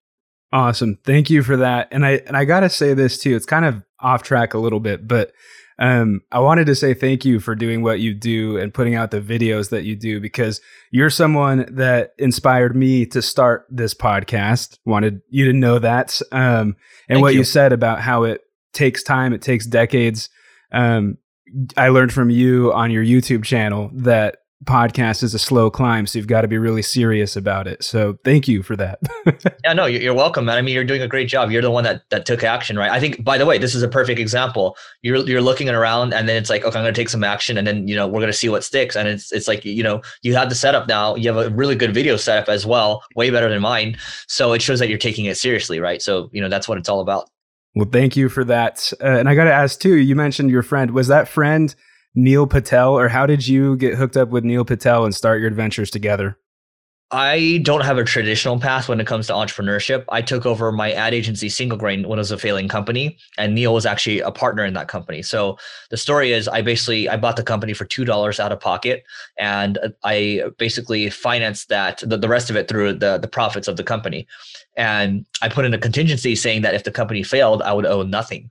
awesome 0.52 0.98
thank 1.04 1.30
you 1.30 1.44
for 1.44 1.56
that 1.56 1.86
and 1.92 2.04
i 2.04 2.20
and 2.26 2.36
i 2.36 2.44
gotta 2.44 2.68
say 2.68 2.92
this 2.92 3.18
too 3.18 3.36
it's 3.36 3.46
kind 3.46 3.64
of 3.64 3.80
off 4.00 4.24
track 4.24 4.52
a 4.52 4.58
little 4.58 4.80
bit 4.80 5.06
but 5.06 5.32
um, 5.78 6.20
I 6.30 6.38
wanted 6.38 6.66
to 6.66 6.74
say 6.74 6.94
thank 6.94 7.24
you 7.24 7.40
for 7.40 7.54
doing 7.54 7.82
what 7.82 7.98
you 7.98 8.14
do 8.14 8.56
and 8.56 8.72
putting 8.72 8.94
out 8.94 9.10
the 9.10 9.20
videos 9.20 9.70
that 9.70 9.84
you 9.84 9.96
do 9.96 10.20
because 10.20 10.60
you're 10.92 11.10
someone 11.10 11.66
that 11.74 12.12
inspired 12.18 12.76
me 12.76 13.06
to 13.06 13.22
start 13.22 13.66
this 13.70 13.94
podcast. 13.94 14.78
Wanted 14.84 15.22
you 15.28 15.46
to 15.46 15.52
know 15.52 15.78
that. 15.80 16.20
Um, 16.30 16.76
and 17.08 17.16
thank 17.16 17.22
what 17.22 17.32
you. 17.32 17.40
you. 17.40 17.44
said 17.44 17.72
about 17.72 18.00
how 18.00 18.24
it 18.24 18.42
takes 18.72 19.02
time, 19.02 19.32
it 19.32 19.42
takes 19.42 19.66
decades. 19.66 20.28
Um, 20.72 21.18
I 21.76 21.88
learned 21.88 22.12
from 22.12 22.30
you 22.30 22.72
on 22.72 22.90
your 22.90 23.04
YouTube 23.04 23.44
channel 23.44 23.90
that 23.94 24.36
podcast 24.64 25.22
is 25.22 25.34
a 25.34 25.38
slow 25.38 25.70
climb, 25.70 26.06
so 26.06 26.18
you've 26.18 26.28
got 26.28 26.42
to 26.42 26.48
be 26.48 26.58
really 26.58 26.82
serious 26.82 27.36
about 27.36 27.66
it. 27.66 27.82
So 27.82 28.18
thank 28.24 28.46
you 28.46 28.62
for 28.62 28.76
that. 28.76 29.00
yeah, 29.64 29.72
no, 29.72 29.86
you're 29.86 30.14
welcome, 30.14 30.44
man. 30.44 30.56
I 30.56 30.62
mean, 30.62 30.74
you're 30.74 30.84
doing 30.84 31.02
a 31.02 31.08
great 31.08 31.28
job. 31.28 31.50
You're 31.50 31.62
the 31.62 31.70
one 31.70 31.84
that 31.84 32.02
that 32.10 32.26
took 32.26 32.42
action, 32.44 32.78
right? 32.78 32.90
I 32.90 33.00
think. 33.00 33.24
By 33.24 33.38
the 33.38 33.46
way, 33.46 33.58
this 33.58 33.74
is 33.74 33.82
a 33.82 33.88
perfect 33.88 34.18
example. 34.18 34.76
You're 35.02 35.18
you're 35.18 35.40
looking 35.40 35.68
around, 35.68 36.14
and 36.14 36.28
then 36.28 36.36
it's 36.36 36.50
like, 36.50 36.64
okay, 36.64 36.78
I'm 36.78 36.84
going 36.84 36.94
to 36.94 37.00
take 37.00 37.08
some 37.08 37.24
action, 37.24 37.58
and 37.58 37.66
then 37.66 37.88
you 37.88 37.96
know 37.96 38.06
we're 38.06 38.20
going 38.20 38.32
to 38.32 38.32
see 38.32 38.48
what 38.48 38.64
sticks. 38.64 38.96
And 38.96 39.08
it's 39.08 39.32
it's 39.32 39.48
like 39.48 39.64
you 39.64 39.82
know 39.82 40.02
you 40.22 40.34
have 40.34 40.48
the 40.48 40.54
setup 40.54 40.88
now. 40.88 41.16
You 41.16 41.32
have 41.32 41.46
a 41.46 41.50
really 41.50 41.74
good 41.74 41.94
video 41.94 42.16
setup 42.16 42.48
as 42.48 42.66
well, 42.66 43.02
way 43.16 43.30
better 43.30 43.48
than 43.48 43.60
mine. 43.60 43.96
So 44.28 44.52
it 44.52 44.62
shows 44.62 44.78
that 44.78 44.88
you're 44.88 44.98
taking 44.98 45.26
it 45.26 45.36
seriously, 45.36 45.80
right? 45.80 46.00
So 46.00 46.30
you 46.32 46.40
know 46.40 46.48
that's 46.48 46.68
what 46.68 46.78
it's 46.78 46.88
all 46.88 47.00
about. 47.00 47.28
Well, 47.74 47.88
thank 47.90 48.16
you 48.16 48.28
for 48.28 48.44
that. 48.44 48.92
Uh, 49.00 49.18
and 49.18 49.28
I 49.28 49.34
got 49.34 49.44
to 49.44 49.52
ask 49.52 49.80
too. 49.80 49.96
You 49.96 50.14
mentioned 50.14 50.50
your 50.50 50.62
friend. 50.62 50.90
Was 50.90 51.08
that 51.08 51.28
friend? 51.28 51.74
Neil 52.14 52.46
Patel, 52.46 52.98
or 52.98 53.08
how 53.08 53.24
did 53.24 53.48
you 53.48 53.76
get 53.76 53.94
hooked 53.94 54.18
up 54.18 54.28
with 54.28 54.44
Neil 54.44 54.66
Patel 54.66 55.04
and 55.04 55.14
start 55.14 55.40
your 55.40 55.48
adventures 55.48 55.90
together? 55.90 56.36
I 57.14 57.60
don't 57.62 57.82
have 57.82 57.98
a 57.98 58.04
traditional 58.04 58.58
path 58.58 58.88
when 58.88 58.98
it 58.98 59.06
comes 59.06 59.26
to 59.26 59.34
entrepreneurship. 59.34 60.04
I 60.08 60.22
took 60.22 60.46
over 60.46 60.72
my 60.72 60.92
ad 60.92 61.12
agency, 61.12 61.50
Single 61.50 61.76
Grain, 61.76 62.08
when 62.08 62.18
it 62.18 62.20
was 62.20 62.30
a 62.30 62.38
failing 62.38 62.68
company, 62.68 63.18
and 63.36 63.54
Neil 63.54 63.74
was 63.74 63.84
actually 63.84 64.20
a 64.20 64.30
partner 64.30 64.64
in 64.64 64.72
that 64.74 64.88
company. 64.88 65.20
So 65.20 65.58
the 65.90 65.98
story 65.98 66.32
is, 66.32 66.48
I 66.48 66.62
basically 66.62 67.10
I 67.10 67.18
bought 67.18 67.36
the 67.36 67.42
company 67.42 67.74
for 67.74 67.84
two 67.84 68.06
dollars 68.06 68.40
out 68.40 68.50
of 68.50 68.60
pocket, 68.60 69.04
and 69.38 69.78
I 70.04 70.44
basically 70.56 71.10
financed 71.10 71.68
that 71.68 71.98
the, 71.98 72.16
the 72.16 72.30
rest 72.30 72.48
of 72.48 72.56
it 72.56 72.66
through 72.66 72.94
the 72.94 73.18
the 73.18 73.28
profits 73.28 73.68
of 73.68 73.76
the 73.76 73.84
company, 73.84 74.26
and 74.78 75.26
I 75.42 75.50
put 75.50 75.66
in 75.66 75.74
a 75.74 75.78
contingency 75.78 76.34
saying 76.34 76.62
that 76.62 76.74
if 76.74 76.84
the 76.84 76.90
company 76.90 77.22
failed, 77.22 77.60
I 77.60 77.74
would 77.74 77.84
owe 77.84 78.04
nothing, 78.04 78.48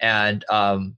and 0.00 0.46
um, 0.50 0.96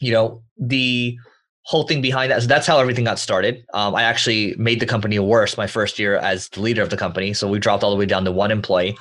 you 0.00 0.12
know 0.12 0.42
the 0.56 1.18
whole 1.62 1.84
thing 1.84 2.00
behind 2.00 2.32
that. 2.32 2.42
So 2.42 2.48
that's 2.48 2.66
how 2.66 2.78
everything 2.78 3.04
got 3.04 3.18
started. 3.18 3.64
Um, 3.74 3.94
I 3.94 4.02
actually 4.02 4.54
made 4.58 4.80
the 4.80 4.86
company 4.86 5.18
worse 5.18 5.56
my 5.56 5.66
first 5.66 5.98
year 5.98 6.16
as 6.16 6.48
the 6.48 6.60
leader 6.60 6.82
of 6.82 6.90
the 6.90 6.96
company. 6.96 7.32
So 7.34 7.48
we 7.48 7.58
dropped 7.58 7.84
all 7.84 7.90
the 7.90 7.96
way 7.96 8.06
down 8.06 8.24
to 8.24 8.32
one 8.32 8.50
employee. 8.50 8.96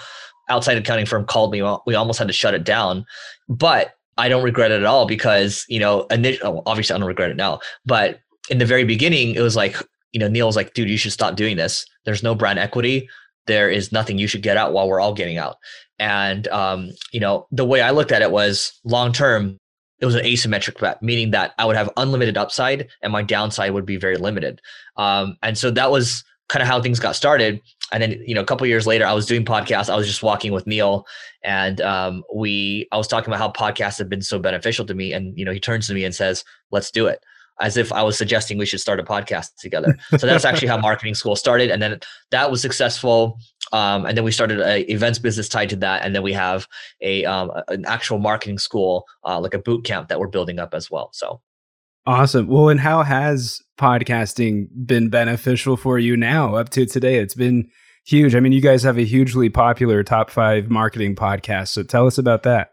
Outside 0.50 0.78
accounting 0.78 1.06
firm 1.06 1.26
called 1.26 1.52
me. 1.52 1.62
We 1.86 1.96
almost 1.96 2.20
had 2.20 2.28
to 2.28 2.34
shut 2.34 2.56
it 2.56 2.64
down, 2.64 3.06
but 3.48 3.92
I 4.18 4.30
don't 4.30 4.44
regret 4.44 4.72
it 4.72 4.82
at 4.82 4.86
all 4.86 5.06
because 5.06 5.64
you 5.70 5.80
know, 5.80 6.08
initially, 6.08 6.62
obviously, 6.66 6.96
I 6.96 6.98
don't 6.98 7.08
regret 7.08 7.30
it 7.30 7.38
now. 7.38 7.60
But 7.86 8.20
in 8.50 8.58
the 8.58 8.66
very 8.66 8.84
beginning, 8.84 9.36
it 9.36 9.42
was 9.42 9.56
like 9.56 9.78
you 10.12 10.20
know, 10.20 10.28
Neil 10.28 10.48
was 10.48 10.56
like, 10.56 10.74
"Dude, 10.74 10.90
you 10.90 10.98
should 10.98 11.12
stop 11.12 11.36
doing 11.36 11.56
this. 11.56 11.86
There's 12.06 12.24
no 12.24 12.34
brand 12.34 12.58
equity. 12.58 13.08
There 13.46 13.70
is 13.70 13.92
nothing 13.92 14.18
you 14.18 14.28
should 14.28 14.42
get 14.42 14.58
out 14.58 14.74
while 14.74 14.88
we're 14.88 15.00
all 15.00 15.14
getting 15.14 15.38
out." 15.38 15.58
And 16.00 16.48
um, 16.48 16.90
you 17.12 17.20
know, 17.20 17.48
the 17.52 17.66
way 17.66 17.82
I 17.82 17.92
looked 17.92 18.12
at 18.12 18.22
it 18.22 18.32
was 18.32 18.74
long 18.84 19.14
term 19.14 19.60
it 20.00 20.06
was 20.06 20.16
an 20.16 20.24
asymmetric 20.24 20.80
bet, 20.80 21.02
meaning 21.02 21.32
that 21.32 21.54
I 21.58 21.66
would 21.66 21.76
have 21.76 21.90
unlimited 21.98 22.38
upside 22.38 22.88
and 23.02 23.12
my 23.12 23.22
downside 23.22 23.74
would 23.74 23.86
be 23.86 23.98
very 23.98 24.18
limited. 24.18 24.62
Um, 24.96 25.38
and 25.44 25.58
so 25.58 25.72
that 25.72 25.92
was 25.92 26.24
kind 26.48 26.62
of 26.62 26.68
how 26.68 26.82
things 26.82 27.00
got 27.00 27.16
started. 27.16 27.62
And 27.92 28.04
then, 28.04 28.22
you 28.26 28.36
know, 28.36 28.42
a 28.42 28.46
couple 28.46 28.68
years 28.68 28.86
later, 28.86 29.06
I 29.06 29.14
was 29.14 29.26
doing 29.26 29.46
podcasts. 29.46 29.90
I 29.90 29.96
was 29.96 30.08
just 30.08 30.24
walking 30.24 30.52
with 30.52 30.68
Neil, 30.68 31.08
and 31.44 31.82
um, 31.82 32.24
we, 32.36 32.88
I 32.92 32.98
was 32.98 33.08
talking 33.08 33.34
about 33.34 33.40
how 33.40 33.52
podcasts 33.52 33.98
have 33.98 34.10
been 34.10 34.22
so 34.22 34.38
beneficial 34.38 34.86
to 34.86 34.94
me. 34.94 35.12
And 35.12 35.38
you 35.38 35.44
know, 35.44 35.52
he 35.52 35.60
turns 35.60 35.88
to 35.88 35.94
me 35.94 36.04
and 36.04 36.14
says, 36.14 36.44
"Let's 36.72 36.92
do 36.92 37.08
it." 37.08 37.24
As 37.62 37.78
if 37.78 37.92
I 37.92 38.04
was 38.04 38.18
suggesting 38.18 38.58
we 38.58 38.66
should 38.66 38.80
start 38.80 39.00
a 39.00 39.04
podcast 39.04 39.56
together. 39.60 39.98
So 40.18 40.26
that's 40.26 40.46
actually 40.46 40.70
how 40.70 40.78
marketing 40.82 41.16
school 41.16 41.36
started, 41.36 41.72
and 41.72 41.82
then 41.82 42.00
that 42.32 42.52
was 42.52 42.62
successful. 42.62 43.38
Um, 43.72 44.06
and 44.06 44.18
then 44.18 44.24
we 44.24 44.32
started 44.32 44.60
a 44.60 44.92
events 44.92 45.20
business 45.20 45.48
tied 45.48 45.70
to 45.70 45.76
that, 45.78 46.04
and 46.04 46.16
then 46.16 46.24
we 46.24 46.34
have 46.34 46.68
a 47.02 47.26
um, 47.26 47.52
an 47.68 47.86
actual 47.86 48.20
marketing 48.20 48.58
school, 48.58 49.06
uh, 49.26 49.40
like 49.40 49.54
a 49.54 49.60
boot 49.60 49.84
camp 49.86 50.10
that 50.10 50.20
we're 50.20 50.28
building 50.28 50.60
up 50.60 50.74
as 50.74 50.90
well. 50.90 51.10
So 51.14 51.42
awesome. 52.06 52.48
Well, 52.48 52.70
and 52.70 52.80
how 52.80 53.04
has 53.04 53.62
podcasting 53.78 54.68
been 54.86 55.10
beneficial 55.10 55.78
for 55.78 56.00
you 56.00 56.18
now 56.18 56.56
up 56.56 56.70
to 56.70 56.86
today? 56.86 57.18
It's 57.18 57.36
been 57.36 57.70
huge. 58.06 58.36
I 58.36 58.40
mean, 58.40 58.52
you 58.52 58.62
guys 58.62 58.84
have 58.84 58.98
a 58.98 59.06
hugely 59.06 59.50
popular 59.50 60.04
top 60.04 60.32
five 60.32 60.70
marketing 60.70 61.16
podcast. 61.16 61.70
So 61.70 61.84
tell 61.84 62.08
us 62.08 62.18
about 62.18 62.44
that. 62.44 62.72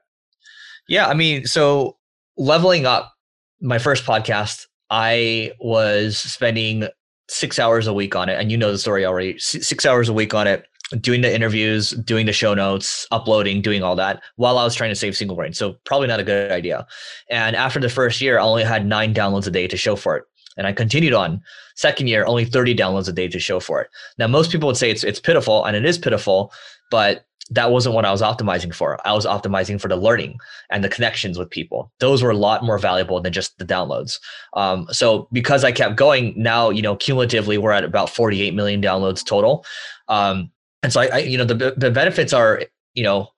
Yeah, 0.88 1.09
I 1.09 1.14
mean, 1.14 1.47
so 1.47 1.97
leveling 2.37 2.87
up 2.87 3.12
my 3.61 3.78
first 3.78 4.05
podcast, 4.05 4.66
I 4.90 5.52
was 5.61 6.19
spending 6.19 6.88
six 7.28 7.59
hours 7.59 7.87
a 7.87 7.93
week 7.93 8.14
on 8.14 8.28
it, 8.28 8.38
and 8.38 8.50
you 8.50 8.57
know 8.57 8.73
the 8.73 8.78
story 8.78 9.05
already. 9.05 9.38
Six 9.38 9.85
hours 9.85 10.09
a 10.09 10.12
week 10.12 10.35
on 10.35 10.47
it 10.47 10.66
doing 11.00 11.21
the 11.21 11.35
interviews, 11.35 11.90
doing 11.90 12.26
the 12.26 12.33
show 12.33 12.55
notes, 12.55 13.07
uploading, 13.11 13.61
doing 13.61 13.83
all 13.83 13.97
that 13.97 14.23
while 14.37 14.59
I 14.59 14.64
was 14.64 14.75
trying 14.75 14.90
to 14.90 14.97
save 14.97 15.16
single 15.16 15.37
grain. 15.37 15.52
So 15.52 15.76
probably 15.85 16.07
not 16.07 16.21
a 16.21 16.25
good 16.25 16.52
idea. 16.52 16.87
And 17.28 17.57
after 17.57 17.81
the 17.81 17.88
first 17.88 18.21
year, 18.21 18.38
I 18.38 18.43
only 18.43 18.62
had 18.62 18.87
nine 18.87 19.12
downloads 19.12 19.47
a 19.47 19.50
day 19.50 19.66
to 19.66 19.76
show 19.76 19.97
for 19.97 20.16
it. 20.16 20.25
And 20.57 20.66
I 20.66 20.73
continued 20.73 21.12
on. 21.12 21.43
Second 21.75 22.07
year, 22.07 22.25
only 22.25 22.45
30 22.45 22.75
downloads 22.75 23.09
a 23.09 23.12
day 23.12 23.28
to 23.28 23.38
show 23.38 23.61
for 23.61 23.83
it. 23.83 23.90
Now, 24.16 24.26
most 24.26 24.50
people 24.50 24.69
would 24.69 24.76
say 24.76 24.90
it's 24.90 25.05
it's 25.05 25.21
pitiful, 25.21 25.64
and 25.64 25.76
it 25.76 25.85
is 25.85 25.99
pitiful, 25.99 26.52
but 26.90 27.26
that 27.50 27.71
wasn't 27.71 27.95
what 27.95 28.05
I 28.05 28.11
was 28.11 28.23
optimizing 28.23 28.75
for. 28.75 28.99
I 29.07 29.12
was 29.12 29.25
optimizing 29.25 29.81
for 29.81 29.88
the 29.88 29.97
learning 29.97 30.38
and 30.71 30.83
the 30.83 30.88
connections 30.88 31.38
with 31.38 31.49
people. 31.50 31.93
Those 32.00 32.23
were 32.23 32.31
a 32.31 32.37
lot 32.37 32.65
more 32.65 32.79
valuable 32.79 33.21
than 33.21 33.33
just 33.33 33.57
the 33.59 33.65
downloads. 33.65 34.19
Um, 34.55 34.88
so 34.91 35.29
because 35.33 35.62
I 35.62 35.73
kept 35.73 35.97
going, 35.97 36.35
now 36.37 36.71
you 36.71 36.83
know 36.83 36.97
cumulatively 36.97 37.59
we're 37.59 37.73
at 37.73 37.85
about 37.85 38.11
48 38.11 38.55
million 38.55 38.83
downloads 38.83 39.25
total. 39.25 39.65
Um, 40.09 40.50
and 40.83 40.93
so 40.93 41.00
I, 41.00 41.07
I 41.07 41.19
you 41.19 41.38
know 41.38 41.45
the 41.45 41.75
the 41.76 41.91
benefits 41.91 42.33
are 42.33 42.62
you 42.95 43.05
know 43.05 43.29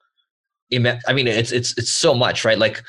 I 0.72 1.12
mean 1.12 1.26
it's 1.26 1.52
it's 1.52 1.76
it's 1.78 1.92
so 1.92 2.14
much 2.14 2.44
right 2.44 2.58
like 2.58 2.82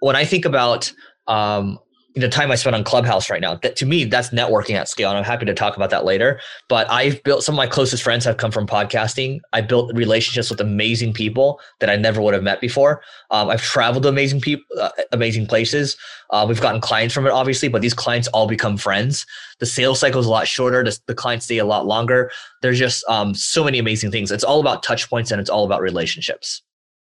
when 0.00 0.16
I 0.16 0.24
think 0.24 0.44
about 0.44 0.92
um 1.26 1.78
the 2.14 2.28
time 2.28 2.50
I 2.50 2.54
spend 2.54 2.74
on 2.74 2.84
Clubhouse 2.84 3.30
right 3.30 3.40
now. 3.40 3.56
That 3.56 3.76
to 3.76 3.86
me, 3.86 4.04
that's 4.04 4.30
networking 4.30 4.74
at 4.74 4.88
scale, 4.88 5.10
and 5.10 5.18
I'm 5.18 5.24
happy 5.24 5.44
to 5.46 5.54
talk 5.54 5.76
about 5.76 5.90
that 5.90 6.04
later. 6.04 6.40
But 6.68 6.90
I've 6.90 7.22
built 7.22 7.44
some 7.44 7.54
of 7.54 7.56
my 7.56 7.66
closest 7.66 8.02
friends 8.02 8.24
have 8.24 8.38
come 8.38 8.50
from 8.50 8.66
podcasting. 8.66 9.40
I 9.52 9.60
built 9.60 9.94
relationships 9.94 10.50
with 10.50 10.60
amazing 10.60 11.12
people 11.12 11.60
that 11.80 11.90
I 11.90 11.96
never 11.96 12.20
would 12.20 12.34
have 12.34 12.42
met 12.42 12.60
before. 12.60 13.02
Um, 13.30 13.50
I've 13.50 13.62
traveled 13.62 14.04
to 14.04 14.08
amazing 14.08 14.40
people, 14.40 14.64
uh, 14.80 14.90
amazing 15.12 15.46
places. 15.46 15.96
Uh, 16.30 16.44
we've 16.48 16.60
gotten 16.60 16.80
clients 16.80 17.14
from 17.14 17.26
it, 17.26 17.30
obviously, 17.30 17.68
but 17.68 17.82
these 17.82 17.94
clients 17.94 18.28
all 18.28 18.48
become 18.48 18.76
friends. 18.76 19.26
The 19.60 19.66
sales 19.66 20.00
cycle 20.00 20.20
is 20.20 20.26
a 20.26 20.30
lot 20.30 20.48
shorter. 20.48 20.82
The, 20.82 20.98
the 21.06 21.14
clients 21.14 21.44
stay 21.44 21.58
a 21.58 21.64
lot 21.64 21.86
longer. 21.86 22.30
There's 22.62 22.78
just 22.78 23.04
um, 23.08 23.34
so 23.34 23.64
many 23.64 23.78
amazing 23.78 24.10
things. 24.10 24.32
It's 24.32 24.44
all 24.44 24.60
about 24.60 24.82
touch 24.82 25.08
points 25.08 25.30
and 25.30 25.40
it's 25.40 25.50
all 25.50 25.64
about 25.64 25.80
relationships. 25.82 26.62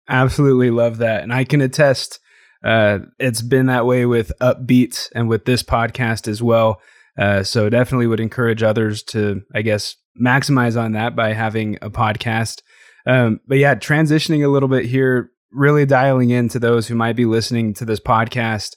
Absolutely 0.08 0.70
love 0.70 0.98
that, 0.98 1.22
and 1.22 1.32
I 1.32 1.44
can 1.44 1.62
attest 1.62 2.20
uh, 2.64 3.00
it's 3.18 3.42
been 3.42 3.66
that 3.66 3.86
way 3.86 4.06
with 4.06 4.32
Upbeat 4.40 5.10
and 5.14 5.28
with 5.28 5.44
this 5.44 5.62
podcast 5.62 6.26
as 6.26 6.42
well. 6.42 6.80
Uh, 7.16 7.42
so 7.42 7.68
definitely 7.68 8.06
would 8.06 8.20
encourage 8.20 8.62
others 8.62 9.02
to, 9.02 9.42
I 9.54 9.62
guess, 9.62 9.96
maximize 10.20 10.80
on 10.80 10.92
that 10.92 11.14
by 11.14 11.32
having 11.32 11.76
a 11.82 11.90
podcast. 11.90 12.62
Um, 13.06 13.40
but 13.46 13.58
yeah, 13.58 13.74
transitioning 13.74 14.44
a 14.44 14.48
little 14.48 14.68
bit 14.68 14.86
here, 14.86 15.30
really 15.52 15.86
dialing 15.86 16.30
into 16.30 16.58
those 16.58 16.88
who 16.88 16.94
might 16.94 17.16
be 17.16 17.26
listening 17.26 17.74
to 17.74 17.84
this 17.84 18.00
podcast. 18.00 18.76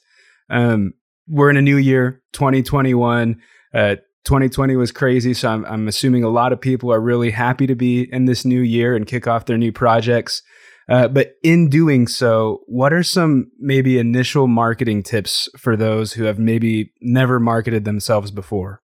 Um, 0.50 0.92
we're 1.26 1.50
in 1.50 1.56
a 1.56 1.62
new 1.62 1.76
year, 1.76 2.22
2021. 2.34 3.40
Uh, 3.74 3.96
2020 4.24 4.76
was 4.76 4.92
crazy, 4.92 5.32
so 5.32 5.48
I'm, 5.48 5.64
I'm 5.64 5.88
assuming 5.88 6.22
a 6.22 6.28
lot 6.28 6.52
of 6.52 6.60
people 6.60 6.92
are 6.92 7.00
really 7.00 7.30
happy 7.30 7.66
to 7.66 7.74
be 7.74 8.02
in 8.12 8.26
this 8.26 8.44
new 8.44 8.60
year 8.60 8.94
and 8.94 9.06
kick 9.06 9.26
off 9.26 9.46
their 9.46 9.56
new 9.56 9.72
projects. 9.72 10.42
Uh, 10.88 11.06
but 11.08 11.34
in 11.42 11.68
doing 11.68 12.06
so, 12.06 12.62
what 12.66 12.92
are 12.92 13.02
some 13.02 13.50
maybe 13.58 13.98
initial 13.98 14.46
marketing 14.46 15.02
tips 15.02 15.48
for 15.58 15.76
those 15.76 16.12
who 16.14 16.24
have 16.24 16.38
maybe 16.38 16.92
never 17.02 17.38
marketed 17.38 17.84
themselves 17.84 18.30
before? 18.30 18.80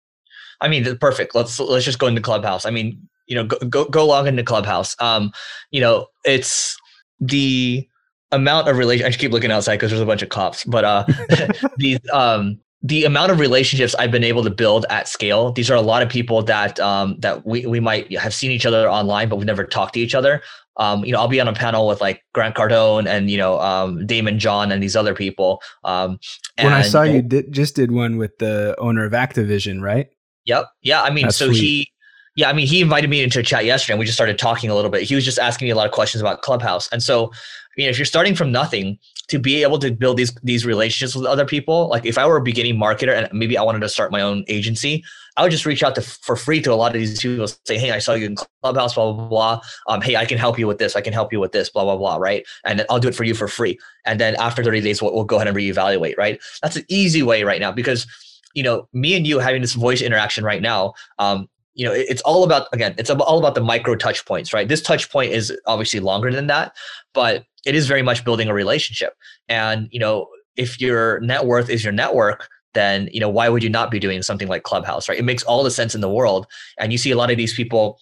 I 0.60 0.68
mean, 0.68 0.96
perfect. 0.98 1.34
Let's 1.34 1.58
let's 1.58 1.84
just 1.84 1.98
go 1.98 2.06
into 2.06 2.20
Clubhouse. 2.20 2.66
I 2.66 2.70
mean, 2.70 3.08
you 3.26 3.36
know, 3.36 3.44
go 3.44 3.58
go, 3.68 3.84
go 3.86 4.06
log 4.06 4.26
into 4.26 4.42
Clubhouse. 4.42 4.94
Um, 5.00 5.32
you 5.70 5.80
know, 5.80 6.06
it's 6.24 6.76
the 7.20 7.88
amount 8.32 8.68
of 8.68 8.76
relation. 8.76 9.06
I 9.06 9.10
keep 9.10 9.32
looking 9.32 9.50
outside 9.50 9.76
because 9.76 9.90
there's 9.90 10.02
a 10.02 10.06
bunch 10.06 10.22
of 10.22 10.28
cops, 10.28 10.64
but 10.64 10.84
uh, 10.84 11.06
these 11.78 12.00
um 12.12 12.60
the 12.84 13.04
amount 13.04 13.32
of 13.32 13.40
relationships 13.40 13.94
I've 13.98 14.12
been 14.12 14.22
able 14.22 14.44
to 14.44 14.50
build 14.50 14.86
at 14.90 15.08
scale. 15.08 15.50
These 15.50 15.70
are 15.70 15.74
a 15.74 15.80
lot 15.80 16.02
of 16.02 16.08
people 16.08 16.42
that 16.42 16.78
um, 16.78 17.16
that 17.18 17.44
we, 17.44 17.66
we 17.66 17.80
might 17.80 18.16
have 18.16 18.34
seen 18.34 18.52
each 18.52 18.66
other 18.66 18.88
online, 18.88 19.28
but 19.28 19.36
we've 19.36 19.46
never 19.46 19.64
talked 19.64 19.94
to 19.94 20.00
each 20.00 20.14
other 20.14 20.42
um, 20.76 21.04
you 21.04 21.12
know, 21.12 21.18
I'll 21.18 21.28
be 21.28 21.40
on 21.40 21.48
a 21.48 21.52
panel 21.52 21.86
with 21.86 22.00
like 22.00 22.24
Grant 22.32 22.56
Cardone 22.56 23.06
and 23.06 23.30
you 23.30 23.38
know 23.38 23.60
um, 23.60 23.98
Daymond 24.06 24.38
John 24.38 24.72
and 24.72 24.82
these 24.82 24.96
other 24.96 25.14
people. 25.14 25.62
Um, 25.84 26.18
when 26.60 26.72
I 26.72 26.82
saw 26.82 27.02
you 27.02 27.22
did, 27.22 27.52
just 27.52 27.76
did 27.76 27.92
one 27.92 28.16
with 28.16 28.38
the 28.38 28.74
owner 28.78 29.04
of 29.04 29.12
Activision, 29.12 29.80
right? 29.80 30.08
Yep. 30.46 30.66
Yeah. 30.82 31.02
I 31.02 31.10
mean, 31.10 31.26
That's 31.26 31.36
so 31.36 31.46
sweet. 31.46 31.60
he, 31.60 31.92
yeah, 32.36 32.50
I 32.50 32.52
mean, 32.52 32.66
he 32.66 32.80
invited 32.80 33.08
me 33.08 33.22
into 33.22 33.38
a 33.38 33.42
chat 33.42 33.64
yesterday, 33.64 33.94
and 33.94 34.00
we 34.00 34.04
just 34.04 34.16
started 34.16 34.38
talking 34.38 34.68
a 34.68 34.74
little 34.74 34.90
bit. 34.90 35.02
He 35.02 35.14
was 35.14 35.24
just 35.24 35.38
asking 35.38 35.66
me 35.66 35.70
a 35.70 35.76
lot 35.76 35.86
of 35.86 35.92
questions 35.92 36.20
about 36.20 36.42
Clubhouse, 36.42 36.88
and 36.88 37.02
so, 37.02 37.30
you 37.76 37.84
know, 37.84 37.90
if 37.90 37.98
you're 37.98 38.04
starting 38.04 38.34
from 38.34 38.50
nothing, 38.50 38.98
to 39.28 39.38
be 39.38 39.62
able 39.62 39.78
to 39.78 39.90
build 39.90 40.16
these 40.16 40.34
these 40.42 40.66
relationships 40.66 41.16
with 41.16 41.26
other 41.26 41.46
people, 41.46 41.88
like 41.88 42.04
if 42.04 42.18
I 42.18 42.26
were 42.26 42.36
a 42.36 42.42
beginning 42.42 42.76
marketer 42.76 43.16
and 43.16 43.28
maybe 43.32 43.56
I 43.56 43.62
wanted 43.62 43.80
to 43.80 43.88
start 43.88 44.12
my 44.12 44.20
own 44.20 44.44
agency, 44.48 45.04
I 45.36 45.42
would 45.42 45.50
just 45.50 45.66
reach 45.66 45.82
out 45.82 45.94
to 45.94 46.02
for 46.02 46.36
free 46.36 46.60
to 46.62 46.72
a 46.72 46.74
lot 46.74 46.94
of 46.94 47.00
these 47.00 47.20
people, 47.20 47.46
say, 47.64 47.78
"Hey, 47.78 47.90
I 47.90 47.98
saw 47.98 48.14
you 48.14 48.26
in 48.26 48.36
Clubhouse, 48.62 48.94
blah 48.94 49.12
blah 49.12 49.28
blah. 49.28 49.60
Um, 49.88 50.00
hey, 50.02 50.16
I 50.16 50.26
can 50.26 50.38
help 50.38 50.58
you 50.58 50.66
with 50.66 50.78
this. 50.78 50.94
I 50.94 51.00
can 51.00 51.12
help 51.12 51.32
you 51.32 51.40
with 51.40 51.52
this, 51.52 51.70
blah 51.70 51.84
blah 51.84 51.96
blah. 51.96 52.16
Right? 52.16 52.46
And 52.64 52.84
I'll 52.90 53.00
do 53.00 53.08
it 53.08 53.14
for 53.14 53.24
you 53.24 53.34
for 53.34 53.48
free. 53.48 53.78
And 54.04 54.20
then 54.20 54.36
after 54.36 54.62
30 54.62 54.82
days, 54.82 55.00
we'll, 55.00 55.14
we'll 55.14 55.24
go 55.24 55.36
ahead 55.36 55.48
and 55.48 55.56
reevaluate. 55.56 56.18
Right? 56.18 56.40
That's 56.62 56.76
an 56.76 56.84
easy 56.88 57.22
way 57.22 57.44
right 57.44 57.60
now 57.60 57.72
because 57.72 58.06
you 58.54 58.62
know 58.62 58.88
me 58.92 59.16
and 59.16 59.26
you 59.26 59.38
having 59.38 59.62
this 59.62 59.74
voice 59.74 60.02
interaction 60.02 60.44
right 60.44 60.62
now. 60.62 60.94
Um, 61.18 61.48
you 61.74 61.84
know, 61.84 61.92
it's 61.92 62.22
all 62.22 62.44
about 62.44 62.68
again, 62.72 62.94
it's 62.98 63.10
all 63.10 63.38
about 63.38 63.54
the 63.54 63.60
micro 63.60 63.94
touch 63.96 64.24
points, 64.24 64.52
right? 64.52 64.68
This 64.68 64.82
touch 64.82 65.10
point 65.10 65.32
is 65.32 65.56
obviously 65.66 66.00
longer 66.00 66.32
than 66.32 66.46
that, 66.46 66.76
but 67.12 67.44
it 67.66 67.74
is 67.74 67.86
very 67.86 68.02
much 68.02 68.24
building 68.24 68.48
a 68.48 68.54
relationship. 68.54 69.14
And 69.48 69.88
you 69.90 69.98
know, 69.98 70.28
if 70.56 70.80
your 70.80 71.20
net 71.20 71.46
worth 71.46 71.68
is 71.68 71.82
your 71.82 71.92
network, 71.92 72.48
then 72.74 73.08
you 73.12 73.20
know 73.20 73.28
why 73.28 73.48
would 73.48 73.62
you 73.62 73.70
not 73.70 73.90
be 73.90 73.98
doing 73.98 74.20
something 74.20 74.48
like 74.48 74.64
clubhouse 74.64 75.08
right 75.08 75.16
it 75.18 75.22
makes 75.22 75.44
all 75.44 75.62
the 75.62 75.70
sense 75.70 75.94
in 75.94 76.00
the 76.00 76.10
world 76.10 76.44
and 76.76 76.90
you 76.90 76.98
see 76.98 77.12
a 77.12 77.16
lot 77.16 77.30
of 77.30 77.36
these 77.36 77.54
people 77.54 78.00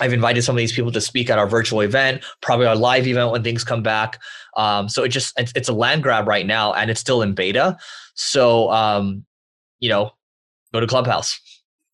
I've 0.00 0.12
invited 0.12 0.42
some 0.42 0.56
of 0.56 0.58
these 0.58 0.72
people 0.72 0.90
to 0.92 1.00
speak 1.00 1.28
at 1.28 1.38
our 1.38 1.46
virtual 1.46 1.80
event, 1.80 2.24
probably 2.40 2.66
our 2.66 2.76
live 2.76 3.06
event 3.06 3.30
when 3.30 3.42
things 3.42 3.62
come 3.62 3.82
back. 3.82 4.18
Um, 4.56 4.88
so 4.88 5.02
it 5.02 5.08
just 5.08 5.38
it's, 5.38 5.52
it's, 5.54 5.68
a 5.68 5.72
land 5.72 6.02
grab 6.02 6.26
right 6.26 6.46
now, 6.46 6.72
and 6.72 6.90
it's 6.90 7.00
still 7.00 7.22
in 7.22 7.34
beta. 7.34 7.76
So 8.14 8.70
um, 8.70 9.24
you 9.80 9.88
know, 9.88 10.12
go 10.72 10.80
to 10.80 10.86
Clubhouse. 10.86 11.40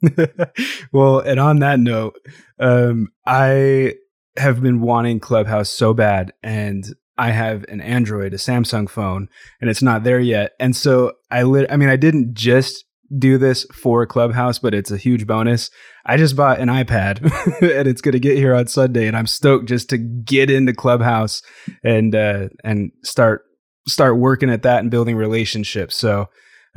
well, 0.93 1.21
and 1.21 1.41
on 1.41 1.59
that 1.61 1.81
note, 1.81 2.17
um, 2.59 3.09
I 3.27 3.95
have 4.37 4.63
been 4.63 4.81
wanting 4.81 5.21
Clubhouse 5.21 5.71
so 5.71 5.95
bad, 5.95 6.33
and 6.43 6.85
I 7.19 7.31
have 7.31 7.65
an 7.69 7.81
Android, 7.81 8.33
a 8.33 8.37
Samsung 8.37 8.89
phone, 8.89 9.29
and 9.61 9.69
it's 9.69 9.83
not 9.83 10.05
there 10.05 10.21
yet. 10.21 10.53
And 10.61 10.75
so 10.75 11.13
I 11.31 11.43
lit 11.43 11.71
I 11.71 11.77
mean, 11.77 11.89
I 11.89 11.97
didn't 11.97 12.35
just 12.35 12.85
do 13.17 13.39
this 13.39 13.65
for 13.75 14.07
Clubhouse, 14.07 14.59
but 14.59 14.75
it's 14.75 14.91
a 14.91 14.97
huge 14.97 15.27
bonus. 15.27 15.71
I 16.07 16.17
just 16.17 16.37
bought 16.37 16.61
an 16.61 16.69
iPad 16.69 17.23
and 17.63 17.89
it's 17.89 18.01
going 18.01 18.13
to 18.13 18.21
get 18.21 18.37
here 18.37 18.55
on 18.55 18.67
Sunday 18.67 19.07
and 19.07 19.17
I'm 19.17 19.27
stoked 19.27 19.67
just 19.67 19.89
to 19.91 19.99
get 19.99 20.51
into 20.51 20.75
Clubhouse 20.75 21.43
and 21.83 22.15
uh 22.15 22.49
and 22.65 22.93
start 23.05 23.45
start 23.87 24.19
working 24.19 24.51
at 24.51 24.63
that 24.63 24.81
and 24.81 24.91
building 24.91 25.17
relationships. 25.17 25.97
So 25.97 26.27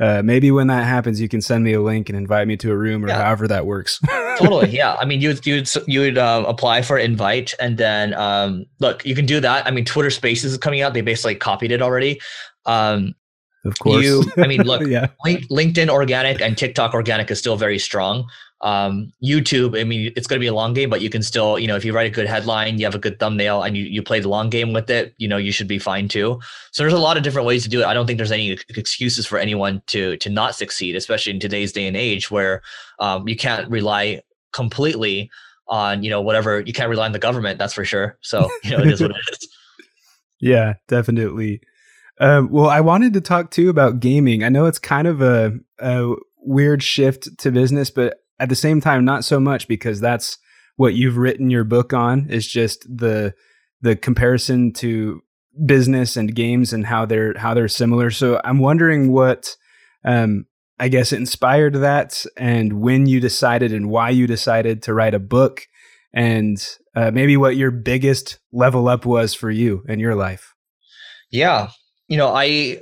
uh, 0.00 0.22
maybe 0.24 0.50
when 0.50 0.66
that 0.68 0.84
happens, 0.84 1.20
you 1.20 1.28
can 1.28 1.40
send 1.40 1.64
me 1.64 1.72
a 1.72 1.80
link 1.80 2.08
and 2.08 2.16
invite 2.16 2.48
me 2.48 2.56
to 2.58 2.72
a 2.72 2.76
room 2.76 3.04
or 3.04 3.08
yeah. 3.08 3.22
however 3.22 3.46
that 3.48 3.66
works. 3.66 4.00
totally, 4.38 4.70
yeah. 4.70 4.94
I 4.94 5.04
mean, 5.04 5.20
you'd, 5.20 5.44
you'd, 5.46 5.68
you 5.86 6.00
would 6.00 6.18
uh, 6.18 6.44
apply 6.46 6.82
for 6.82 6.98
invite, 6.98 7.54
and 7.60 7.78
then 7.78 8.14
um, 8.14 8.64
look, 8.80 9.04
you 9.04 9.14
can 9.14 9.26
do 9.26 9.40
that. 9.40 9.66
I 9.66 9.70
mean, 9.70 9.84
Twitter 9.84 10.10
Spaces 10.10 10.52
is 10.52 10.58
coming 10.58 10.80
out; 10.80 10.94
they 10.94 11.02
basically 11.02 11.34
copied 11.34 11.72
it 11.72 11.82
already. 11.82 12.20
Um, 12.66 13.14
of 13.64 13.78
course, 13.78 14.04
you. 14.04 14.24
I 14.36 14.46
mean, 14.46 14.62
look, 14.62 14.82
yeah. 14.86 15.08
LinkedIn 15.24 15.88
organic 15.88 16.40
and 16.40 16.58
TikTok 16.58 16.94
organic 16.94 17.30
is 17.30 17.38
still 17.38 17.56
very 17.56 17.78
strong 17.78 18.28
um, 18.62 19.12
YouTube, 19.22 19.78
I 19.78 19.82
mean, 19.82 20.12
it's 20.14 20.28
going 20.28 20.38
to 20.38 20.42
be 20.42 20.46
a 20.46 20.54
long 20.54 20.72
game, 20.72 20.88
but 20.88 21.00
you 21.00 21.10
can 21.10 21.22
still, 21.22 21.58
you 21.58 21.66
know, 21.66 21.74
if 21.74 21.84
you 21.84 21.92
write 21.92 22.06
a 22.06 22.14
good 22.14 22.28
headline, 22.28 22.78
you 22.78 22.86
have 22.86 22.94
a 22.94 22.98
good 22.98 23.18
thumbnail, 23.18 23.62
and 23.62 23.76
you, 23.76 23.84
you 23.84 24.02
play 24.02 24.20
the 24.20 24.28
long 24.28 24.50
game 24.50 24.72
with 24.72 24.88
it, 24.88 25.14
you 25.18 25.26
know, 25.26 25.36
you 25.36 25.50
should 25.50 25.66
be 25.66 25.80
fine 25.80 26.06
too. 26.06 26.40
So 26.70 26.82
there's 26.82 26.92
a 26.92 26.98
lot 26.98 27.16
of 27.16 27.24
different 27.24 27.46
ways 27.46 27.64
to 27.64 27.68
do 27.68 27.80
it. 27.80 27.86
I 27.86 27.94
don't 27.94 28.06
think 28.06 28.18
there's 28.18 28.32
any 28.32 28.56
excuses 28.68 29.26
for 29.26 29.38
anyone 29.38 29.82
to 29.88 30.16
to 30.18 30.30
not 30.30 30.54
succeed, 30.54 30.94
especially 30.94 31.32
in 31.32 31.40
today's 31.40 31.72
day 31.72 31.86
and 31.86 31.96
age 31.96 32.30
where 32.30 32.62
um, 33.00 33.26
you 33.26 33.36
can't 33.36 33.68
rely 33.68 34.22
completely 34.52 35.30
on, 35.66 36.04
you 36.04 36.10
know, 36.10 36.20
whatever. 36.20 36.60
You 36.60 36.72
can't 36.72 36.88
rely 36.88 37.06
on 37.06 37.12
the 37.12 37.18
government, 37.18 37.58
that's 37.58 37.74
for 37.74 37.84
sure. 37.84 38.16
So 38.20 38.48
you 38.62 38.70
know, 38.70 38.78
it 38.78 38.92
is 38.92 39.00
what 39.00 39.10
it 39.10 39.16
is. 39.30 39.48
Yeah, 40.44 40.74
definitely. 40.88 41.60
Um, 42.18 42.50
well, 42.50 42.68
I 42.68 42.80
wanted 42.80 43.12
to 43.12 43.20
talk 43.20 43.52
too 43.52 43.70
about 43.70 44.00
gaming. 44.00 44.42
I 44.42 44.48
know 44.48 44.66
it's 44.66 44.80
kind 44.80 45.06
of 45.06 45.22
a, 45.22 45.52
a 45.78 46.14
weird 46.38 46.82
shift 46.82 47.28
to 47.38 47.52
business, 47.52 47.90
but 47.90 48.21
at 48.42 48.48
the 48.48 48.56
same 48.56 48.80
time 48.80 49.04
not 49.04 49.24
so 49.24 49.38
much 49.38 49.68
because 49.68 50.00
that's 50.00 50.36
what 50.74 50.94
you've 50.94 51.16
written 51.16 51.48
your 51.48 51.62
book 51.62 51.92
on 51.92 52.28
is 52.28 52.46
just 52.46 52.84
the 52.84 53.32
the 53.82 53.94
comparison 53.94 54.72
to 54.72 55.22
business 55.64 56.16
and 56.16 56.34
games 56.34 56.72
and 56.72 56.84
how 56.84 57.06
they're 57.06 57.38
how 57.38 57.54
they're 57.54 57.68
similar. 57.68 58.10
So 58.10 58.40
i'm 58.44 58.58
wondering 58.58 59.12
what 59.12 59.56
um 60.04 60.46
i 60.80 60.88
guess 60.88 61.12
inspired 61.12 61.74
that 61.74 62.26
and 62.36 62.80
when 62.80 63.06
you 63.06 63.20
decided 63.20 63.72
and 63.72 63.88
why 63.88 64.10
you 64.10 64.26
decided 64.26 64.82
to 64.82 64.94
write 64.94 65.14
a 65.14 65.20
book 65.20 65.62
and 66.12 66.58
uh, 66.96 67.12
maybe 67.12 67.36
what 67.36 67.56
your 67.56 67.70
biggest 67.70 68.40
level 68.52 68.88
up 68.88 69.06
was 69.06 69.34
for 69.34 69.50
you 69.50 69.82
in 69.88 70.00
your 70.00 70.16
life. 70.16 70.52
Yeah. 71.30 71.68
You 72.08 72.16
know 72.16 72.34
i 72.34 72.80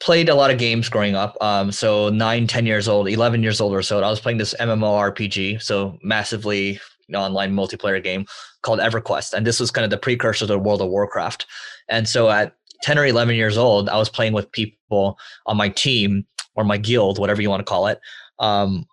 played 0.00 0.28
a 0.28 0.34
lot 0.34 0.50
of 0.50 0.58
games 0.58 0.88
growing 0.88 1.14
up. 1.14 1.36
Um, 1.40 1.70
so 1.70 2.08
nine, 2.08 2.46
10 2.46 2.66
years 2.66 2.88
old, 2.88 3.08
11 3.08 3.42
years 3.42 3.60
old 3.60 3.74
or 3.74 3.82
so, 3.82 4.02
I 4.02 4.08
was 4.08 4.20
playing 4.20 4.38
this 4.38 4.54
MMORPG, 4.58 5.62
so 5.62 5.98
massively 6.02 6.80
online 7.14 7.52
multiplayer 7.52 8.02
game 8.02 8.24
called 8.62 8.78
EverQuest. 8.80 9.32
And 9.32 9.46
this 9.46 9.60
was 9.60 9.70
kind 9.70 9.84
of 9.84 9.90
the 9.90 9.98
precursor 9.98 10.46
to 10.46 10.58
World 10.58 10.80
of 10.80 10.88
Warcraft. 10.88 11.46
And 11.88 12.08
so 12.08 12.30
at 12.30 12.54
10 12.82 12.98
or 12.98 13.06
11 13.06 13.34
years 13.34 13.58
old, 13.58 13.88
I 13.88 13.98
was 13.98 14.08
playing 14.08 14.32
with 14.32 14.50
people 14.52 15.18
on 15.46 15.56
my 15.56 15.68
team 15.68 16.26
or 16.54 16.64
my 16.64 16.78
guild, 16.78 17.18
whatever 17.18 17.42
you 17.42 17.50
want 17.50 17.60
to 17.60 17.70
call 17.70 17.86
it. 17.86 18.00
Um, 18.38 18.86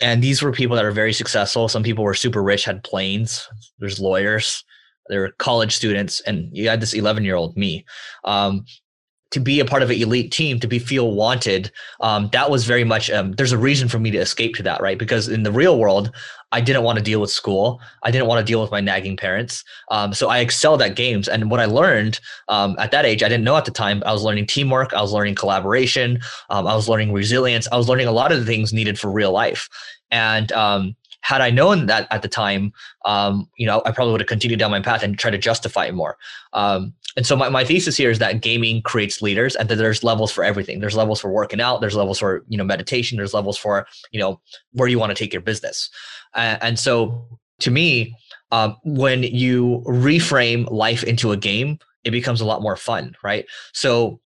and 0.00 0.22
these 0.22 0.42
were 0.42 0.52
people 0.52 0.76
that 0.76 0.84
are 0.84 0.92
very 0.92 1.12
successful. 1.12 1.68
Some 1.68 1.82
people 1.82 2.04
were 2.04 2.14
super 2.14 2.42
rich, 2.42 2.64
had 2.64 2.84
planes. 2.84 3.48
There's 3.78 4.00
lawyers. 4.00 4.64
There 5.08 5.20
were 5.20 5.32
college 5.38 5.74
students, 5.74 6.20
and 6.20 6.48
you 6.52 6.68
had 6.68 6.80
this 6.80 6.92
11 6.92 7.24
year 7.24 7.36
old 7.36 7.56
me. 7.56 7.84
Um, 8.24 8.64
to 9.36 9.40
be 9.40 9.60
a 9.60 9.66
part 9.66 9.82
of 9.82 9.90
an 9.90 10.00
elite 10.00 10.32
team, 10.32 10.58
to 10.58 10.66
be 10.66 10.78
feel 10.78 11.12
wanted, 11.12 11.70
um, 12.00 12.30
that 12.32 12.50
was 12.50 12.64
very 12.64 12.84
much. 12.84 13.10
Um, 13.10 13.32
there's 13.32 13.52
a 13.52 13.58
reason 13.58 13.86
for 13.86 13.98
me 13.98 14.10
to 14.10 14.16
escape 14.16 14.54
to 14.54 14.62
that, 14.62 14.80
right? 14.80 14.98
Because 14.98 15.28
in 15.28 15.42
the 15.42 15.52
real 15.52 15.78
world, 15.78 16.10
I 16.52 16.62
didn't 16.62 16.84
want 16.84 16.96
to 16.96 17.04
deal 17.04 17.20
with 17.20 17.30
school. 17.30 17.78
I 18.02 18.10
didn't 18.10 18.28
want 18.28 18.38
to 18.38 18.50
deal 18.50 18.62
with 18.62 18.70
my 18.70 18.80
nagging 18.80 19.18
parents. 19.18 19.62
Um, 19.90 20.14
so 20.14 20.30
I 20.30 20.38
excelled 20.38 20.80
at 20.80 20.96
games. 20.96 21.28
And 21.28 21.50
what 21.50 21.60
I 21.60 21.66
learned 21.66 22.18
um, 22.48 22.76
at 22.78 22.92
that 22.92 23.04
age, 23.04 23.22
I 23.22 23.28
didn't 23.28 23.44
know 23.44 23.58
at 23.58 23.66
the 23.66 23.70
time. 23.70 24.02
I 24.06 24.12
was 24.14 24.22
learning 24.22 24.46
teamwork. 24.46 24.94
I 24.94 25.02
was 25.02 25.12
learning 25.12 25.34
collaboration. 25.34 26.18
Um, 26.48 26.66
I 26.66 26.74
was 26.74 26.88
learning 26.88 27.12
resilience. 27.12 27.68
I 27.70 27.76
was 27.76 27.90
learning 27.90 28.06
a 28.06 28.12
lot 28.12 28.32
of 28.32 28.38
the 28.38 28.46
things 28.46 28.72
needed 28.72 28.98
for 28.98 29.10
real 29.10 29.32
life. 29.32 29.68
And 30.10 30.50
um, 30.52 30.96
had 31.26 31.40
I 31.40 31.50
known 31.50 31.86
that 31.86 32.06
at 32.12 32.22
the 32.22 32.28
time, 32.28 32.72
um, 33.04 33.48
you 33.56 33.66
know, 33.66 33.82
I 33.84 33.90
probably 33.90 34.12
would 34.12 34.20
have 34.20 34.28
continued 34.28 34.60
down 34.60 34.70
my 34.70 34.80
path 34.80 35.02
and 35.02 35.18
tried 35.18 35.32
to 35.32 35.38
justify 35.38 35.86
it 35.86 35.92
more. 35.92 36.16
Um, 36.52 36.94
and 37.16 37.26
so 37.26 37.34
my, 37.34 37.48
my 37.48 37.64
thesis 37.64 37.96
here 37.96 38.12
is 38.12 38.20
that 38.20 38.42
gaming 38.42 38.80
creates 38.80 39.20
leaders 39.20 39.56
and 39.56 39.68
that 39.68 39.74
there's 39.74 40.04
levels 40.04 40.30
for 40.30 40.44
everything. 40.44 40.78
There's 40.78 40.94
levels 40.94 41.20
for 41.20 41.32
working 41.32 41.60
out. 41.60 41.80
There's 41.80 41.96
levels 41.96 42.20
for, 42.20 42.44
you 42.46 42.56
know, 42.56 42.62
meditation. 42.62 43.16
There's 43.16 43.34
levels 43.34 43.58
for, 43.58 43.88
you 44.12 44.20
know, 44.20 44.40
where 44.70 44.86
you 44.86 45.00
want 45.00 45.10
to 45.10 45.16
take 45.16 45.32
your 45.32 45.42
business. 45.42 45.90
Uh, 46.34 46.58
and 46.60 46.78
so 46.78 47.26
to 47.58 47.72
me, 47.72 48.14
um, 48.52 48.76
when 48.84 49.24
you 49.24 49.82
reframe 49.84 50.70
life 50.70 51.02
into 51.02 51.32
a 51.32 51.36
game, 51.36 51.80
it 52.04 52.12
becomes 52.12 52.40
a 52.40 52.46
lot 52.46 52.62
more 52.62 52.76
fun, 52.76 53.16
right? 53.24 53.46
So, 53.72 54.20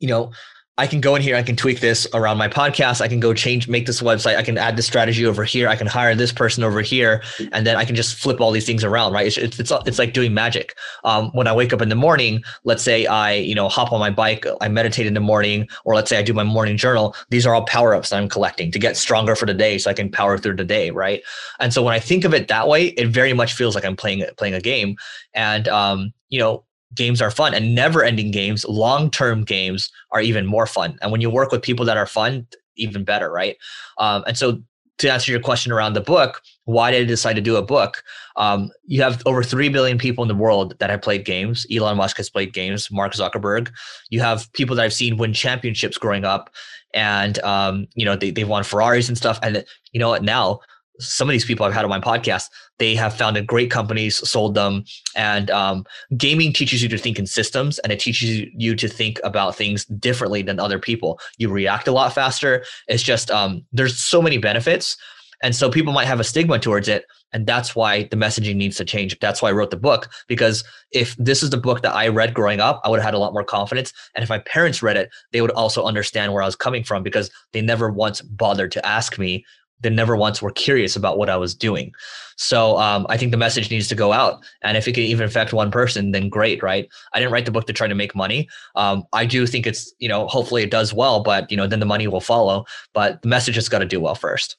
you 0.00 0.08
know, 0.08 0.32
I 0.78 0.86
can 0.86 1.00
go 1.00 1.14
in 1.14 1.22
here, 1.22 1.36
I 1.36 1.42
can 1.42 1.56
tweak 1.56 1.80
this 1.80 2.06
around 2.12 2.36
my 2.36 2.48
podcast. 2.48 3.00
I 3.00 3.08
can 3.08 3.18
go 3.18 3.32
change, 3.32 3.66
make 3.66 3.86
this 3.86 4.02
website. 4.02 4.36
I 4.36 4.42
can 4.42 4.58
add 4.58 4.76
this 4.76 4.84
strategy 4.84 5.24
over 5.24 5.42
here. 5.42 5.68
I 5.68 5.76
can 5.76 5.86
hire 5.86 6.14
this 6.14 6.32
person 6.32 6.62
over 6.62 6.82
here, 6.82 7.22
and 7.52 7.66
then 7.66 7.76
I 7.76 7.86
can 7.86 7.96
just 7.96 8.16
flip 8.16 8.42
all 8.42 8.50
these 8.50 8.66
things 8.66 8.84
around, 8.84 9.14
right? 9.14 9.26
It's 9.26 9.38
it's, 9.58 9.58
it's, 9.58 9.98
like 9.98 10.12
doing 10.12 10.34
magic. 10.34 10.76
Um, 11.04 11.30
when 11.32 11.46
I 11.46 11.54
wake 11.54 11.72
up 11.72 11.80
in 11.80 11.88
the 11.88 11.94
morning, 11.94 12.44
let's 12.64 12.82
say 12.82 13.06
I 13.06 13.32
you 13.32 13.54
know 13.54 13.70
hop 13.70 13.90
on 13.90 14.00
my 14.00 14.10
bike, 14.10 14.44
I 14.60 14.68
meditate 14.68 15.06
in 15.06 15.14
the 15.14 15.20
morning, 15.20 15.66
or 15.86 15.94
let's 15.94 16.10
say 16.10 16.18
I 16.18 16.22
do 16.22 16.34
my 16.34 16.44
morning 16.44 16.76
journal. 16.76 17.16
These 17.30 17.46
are 17.46 17.54
all 17.54 17.64
power 17.64 17.94
ups 17.94 18.12
I'm 18.12 18.28
collecting 18.28 18.70
to 18.72 18.78
get 18.78 18.98
stronger 18.98 19.34
for 19.34 19.46
the 19.46 19.54
day, 19.54 19.78
so 19.78 19.90
I 19.90 19.94
can 19.94 20.10
power 20.10 20.36
through 20.36 20.56
the 20.56 20.64
day, 20.64 20.90
right? 20.90 21.22
And 21.58 21.72
so 21.72 21.82
when 21.82 21.94
I 21.94 22.00
think 22.00 22.24
of 22.24 22.34
it 22.34 22.48
that 22.48 22.68
way, 22.68 22.88
it 22.88 23.08
very 23.08 23.32
much 23.32 23.54
feels 23.54 23.74
like 23.74 23.86
I'm 23.86 23.96
playing 23.96 24.26
playing 24.36 24.52
a 24.52 24.60
game, 24.60 24.96
and 25.32 25.68
um, 25.68 26.12
you 26.28 26.38
know 26.38 26.65
games 26.94 27.20
are 27.20 27.30
fun 27.30 27.54
and 27.54 27.74
never 27.74 28.02
ending 28.02 28.30
games, 28.30 28.64
long 28.66 29.10
term 29.10 29.44
games 29.44 29.90
are 30.12 30.20
even 30.20 30.46
more 30.46 30.66
fun. 30.66 30.98
And 31.02 31.12
when 31.12 31.20
you 31.20 31.30
work 31.30 31.52
with 31.52 31.62
people 31.62 31.84
that 31.86 31.96
are 31.96 32.06
fun, 32.06 32.46
even 32.76 33.04
better, 33.04 33.30
right? 33.30 33.56
Um, 33.98 34.24
and 34.26 34.36
so 34.36 34.62
to 34.98 35.12
answer 35.12 35.30
your 35.30 35.40
question 35.40 35.72
around 35.72 35.92
the 35.92 36.00
book, 36.00 36.40
why 36.64 36.90
did 36.90 37.02
I 37.02 37.04
decide 37.04 37.34
to 37.34 37.42
do 37.42 37.56
a 37.56 37.62
book? 37.62 38.02
Um, 38.36 38.70
you 38.86 39.02
have 39.02 39.22
over 39.26 39.42
3 39.42 39.68
billion 39.68 39.98
people 39.98 40.22
in 40.24 40.28
the 40.28 40.34
world 40.34 40.74
that 40.78 40.90
have 40.90 41.02
played 41.02 41.24
games. 41.24 41.66
Elon 41.70 41.96
Musk 41.96 42.16
has 42.16 42.30
played 42.30 42.52
games, 42.52 42.90
Mark 42.90 43.12
Zuckerberg. 43.12 43.70
You 44.08 44.20
have 44.20 44.50
people 44.54 44.74
that 44.76 44.84
I've 44.84 44.92
seen 44.92 45.16
win 45.16 45.32
championships 45.32 45.98
growing 45.98 46.24
up 46.24 46.50
and, 46.94 47.38
um, 47.40 47.86
you 47.94 48.04
know, 48.04 48.16
they, 48.16 48.30
they've 48.30 48.48
won 48.48 48.64
Ferraris 48.64 49.08
and 49.08 49.18
stuff. 49.18 49.38
And 49.42 49.64
you 49.92 50.00
know 50.00 50.08
what, 50.08 50.22
now 50.22 50.60
some 50.98 51.28
of 51.28 51.32
these 51.32 51.44
people 51.44 51.66
I've 51.66 51.74
had 51.74 51.84
on 51.84 51.90
my 51.90 52.00
podcast, 52.00 52.48
they 52.78 52.94
have 52.94 53.14
founded 53.14 53.46
great 53.46 53.70
companies, 53.70 54.16
sold 54.28 54.54
them, 54.54 54.84
and 55.14 55.50
um, 55.50 55.84
gaming 56.16 56.52
teaches 56.52 56.82
you 56.82 56.88
to 56.88 56.98
think 56.98 57.18
in 57.18 57.26
systems, 57.26 57.78
and 57.80 57.92
it 57.92 58.00
teaches 58.00 58.46
you 58.54 58.74
to 58.76 58.88
think 58.88 59.20
about 59.24 59.56
things 59.56 59.84
differently 59.86 60.42
than 60.42 60.60
other 60.60 60.78
people. 60.78 61.18
You 61.38 61.48
react 61.50 61.88
a 61.88 61.92
lot 61.92 62.12
faster. 62.12 62.64
It's 62.88 63.02
just 63.02 63.30
um, 63.30 63.64
there's 63.72 63.98
so 63.98 64.20
many 64.20 64.38
benefits, 64.38 64.96
and 65.42 65.54
so 65.54 65.70
people 65.70 65.92
might 65.92 66.06
have 66.06 66.20
a 66.20 66.24
stigma 66.24 66.58
towards 66.58 66.88
it, 66.88 67.04
and 67.32 67.46
that's 67.46 67.74
why 67.74 68.04
the 68.04 68.16
messaging 68.16 68.56
needs 68.56 68.76
to 68.76 68.84
change. 68.84 69.18
That's 69.18 69.42
why 69.42 69.50
I 69.50 69.52
wrote 69.52 69.70
the 69.70 69.76
book 69.76 70.08
because 70.28 70.64
if 70.92 71.16
this 71.16 71.42
is 71.42 71.50
the 71.50 71.56
book 71.56 71.82
that 71.82 71.94
I 71.94 72.08
read 72.08 72.34
growing 72.34 72.60
up, 72.60 72.80
I 72.84 72.88
would 72.88 72.98
have 73.00 73.04
had 73.04 73.14
a 73.14 73.18
lot 73.18 73.32
more 73.32 73.44
confidence, 73.44 73.92
and 74.14 74.22
if 74.22 74.28
my 74.28 74.38
parents 74.40 74.82
read 74.82 74.96
it, 74.96 75.10
they 75.32 75.40
would 75.40 75.50
also 75.52 75.84
understand 75.84 76.32
where 76.32 76.42
I 76.42 76.46
was 76.46 76.56
coming 76.56 76.84
from 76.84 77.02
because 77.02 77.30
they 77.52 77.60
never 77.60 77.90
once 77.90 78.20
bothered 78.22 78.72
to 78.72 78.86
ask 78.86 79.18
me 79.18 79.44
they 79.80 79.90
never 79.90 80.16
once 80.16 80.40
were 80.40 80.50
curious 80.50 80.96
about 80.96 81.18
what 81.18 81.28
I 81.28 81.36
was 81.36 81.54
doing. 81.54 81.92
So 82.36 82.78
um, 82.78 83.06
I 83.08 83.16
think 83.16 83.30
the 83.30 83.36
message 83.36 83.70
needs 83.70 83.88
to 83.88 83.94
go 83.94 84.12
out, 84.12 84.44
and 84.62 84.76
if 84.76 84.86
it 84.86 84.92
can 84.92 85.04
even 85.04 85.26
affect 85.26 85.52
one 85.52 85.70
person, 85.70 86.10
then 86.10 86.28
great, 86.28 86.62
right? 86.62 86.88
I 87.12 87.18
didn't 87.18 87.32
write 87.32 87.46
the 87.46 87.50
book 87.50 87.66
to 87.66 87.72
try 87.72 87.88
to 87.88 87.94
make 87.94 88.14
money. 88.14 88.48
Um, 88.74 89.04
I 89.12 89.26
do 89.26 89.46
think 89.46 89.66
it's 89.66 89.92
you 89.98 90.08
know 90.08 90.26
hopefully 90.26 90.62
it 90.62 90.70
does 90.70 90.92
well, 90.92 91.22
but 91.22 91.50
you 91.50 91.56
know 91.56 91.66
then 91.66 91.80
the 91.80 91.86
money 91.86 92.08
will 92.08 92.20
follow. 92.20 92.64
But 92.92 93.22
the 93.22 93.28
message 93.28 93.54
has 93.54 93.68
got 93.68 93.78
to 93.78 93.86
do 93.86 94.00
well 94.00 94.14
first. 94.14 94.56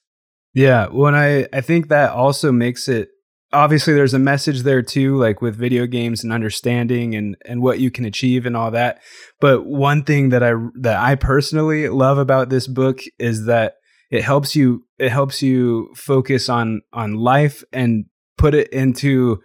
Yeah, 0.53 0.88
When 0.88 1.13
I 1.13 1.47
I 1.53 1.62
think 1.62 1.89
that 1.89 2.12
also 2.12 2.51
makes 2.51 2.88
it 2.88 3.09
obviously 3.53 3.93
there's 3.93 4.13
a 4.13 4.19
message 4.19 4.63
there 4.63 4.81
too 4.81 5.15
like 5.15 5.41
with 5.41 5.55
video 5.55 5.86
games 5.86 6.24
and 6.24 6.33
understanding 6.33 7.15
and 7.15 7.38
and 7.45 7.62
what 7.62 7.80
you 7.80 7.89
can 7.89 8.03
achieve 8.03 8.45
and 8.45 8.58
all 8.58 8.71
that 8.71 8.99
but 9.39 9.65
one 9.65 10.03
thing 10.03 10.30
that 10.30 10.43
i 10.43 10.51
that 10.75 10.99
i 10.99 11.15
personally 11.15 11.88
love 11.88 12.17
about 12.17 12.49
this 12.49 12.67
book 12.67 12.99
is 13.17 13.45
that 13.45 13.75
it 14.10 14.24
helps 14.24 14.56
you 14.56 14.86
it 14.98 15.10
helps 15.10 15.41
you 15.41 15.93
focus 15.96 16.50
on 16.50 16.82
on 16.93 17.15
life 17.15 17.63
and 17.72 18.06
put 18.38 18.54
it 18.54 18.70
into 18.70 19.39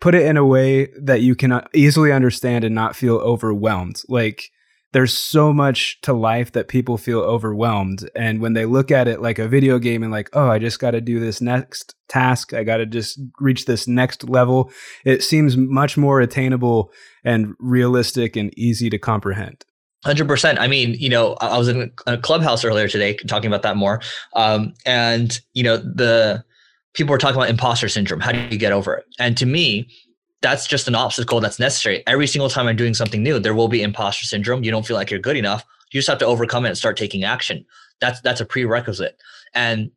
put 0.00 0.14
it 0.14 0.26
in 0.26 0.36
a 0.36 0.46
way 0.46 0.88
that 1.00 1.22
you 1.22 1.34
can 1.34 1.52
uh, 1.52 1.66
easily 1.74 2.12
understand 2.12 2.64
and 2.64 2.74
not 2.74 2.96
feel 2.96 3.16
overwhelmed. 3.16 4.02
Like 4.08 4.50
there's 4.92 5.12
so 5.12 5.52
much 5.52 6.00
to 6.02 6.12
life 6.12 6.52
that 6.52 6.68
people 6.68 6.96
feel 6.96 7.20
overwhelmed 7.20 8.08
and 8.16 8.40
when 8.40 8.54
they 8.54 8.64
look 8.64 8.90
at 8.90 9.06
it 9.06 9.20
like 9.20 9.38
a 9.38 9.48
video 9.48 9.78
game 9.78 10.02
and 10.02 10.10
like 10.10 10.30
oh 10.32 10.48
i 10.48 10.58
just 10.58 10.80
got 10.80 10.92
to 10.92 11.00
do 11.00 11.20
this 11.20 11.42
next 11.42 11.94
task. 12.08 12.54
I 12.54 12.64
got 12.64 12.78
to 12.78 12.86
just 12.86 13.20
reach 13.38 13.66
this 13.66 13.86
next 13.86 14.30
level 14.30 14.70
it 15.04 15.22
seems 15.22 15.58
much 15.58 15.98
more 15.98 16.20
attainable 16.22 16.90
and 17.22 17.54
realistic 17.58 18.34
and 18.34 18.56
easy 18.58 18.88
to 18.88 18.98
comprehend 18.98 19.64
Hundred 20.04 20.28
percent. 20.28 20.60
I 20.60 20.68
mean, 20.68 20.94
you 20.94 21.08
know, 21.08 21.34
I 21.40 21.58
was 21.58 21.68
in 21.68 21.90
a 22.06 22.16
clubhouse 22.16 22.64
earlier 22.64 22.88
today 22.88 23.16
talking 23.26 23.48
about 23.48 23.62
that 23.62 23.76
more, 23.76 24.00
um, 24.34 24.72
and 24.86 25.40
you 25.54 25.64
know, 25.64 25.76
the 25.76 26.44
people 26.94 27.10
were 27.10 27.18
talking 27.18 27.36
about 27.36 27.50
imposter 27.50 27.88
syndrome. 27.88 28.20
How 28.20 28.30
do 28.30 28.38
you 28.38 28.58
get 28.58 28.72
over 28.72 28.94
it? 28.94 29.06
And 29.18 29.36
to 29.38 29.46
me, 29.46 29.88
that's 30.40 30.68
just 30.68 30.86
an 30.86 30.94
obstacle 30.94 31.40
that's 31.40 31.58
necessary. 31.58 32.04
Every 32.06 32.28
single 32.28 32.48
time 32.48 32.68
I'm 32.68 32.76
doing 32.76 32.94
something 32.94 33.24
new, 33.24 33.40
there 33.40 33.54
will 33.54 33.66
be 33.66 33.82
imposter 33.82 34.24
syndrome. 34.24 34.62
You 34.62 34.70
don't 34.70 34.86
feel 34.86 34.96
like 34.96 35.10
you're 35.10 35.18
good 35.18 35.36
enough. 35.36 35.64
You 35.90 35.98
just 35.98 36.08
have 36.08 36.18
to 36.18 36.26
overcome 36.26 36.64
it 36.64 36.68
and 36.68 36.78
start 36.78 36.96
taking 36.96 37.24
action. 37.24 37.64
That's 38.00 38.20
that's 38.20 38.40
a 38.40 38.46
prerequisite. 38.46 39.20
And 39.52 39.90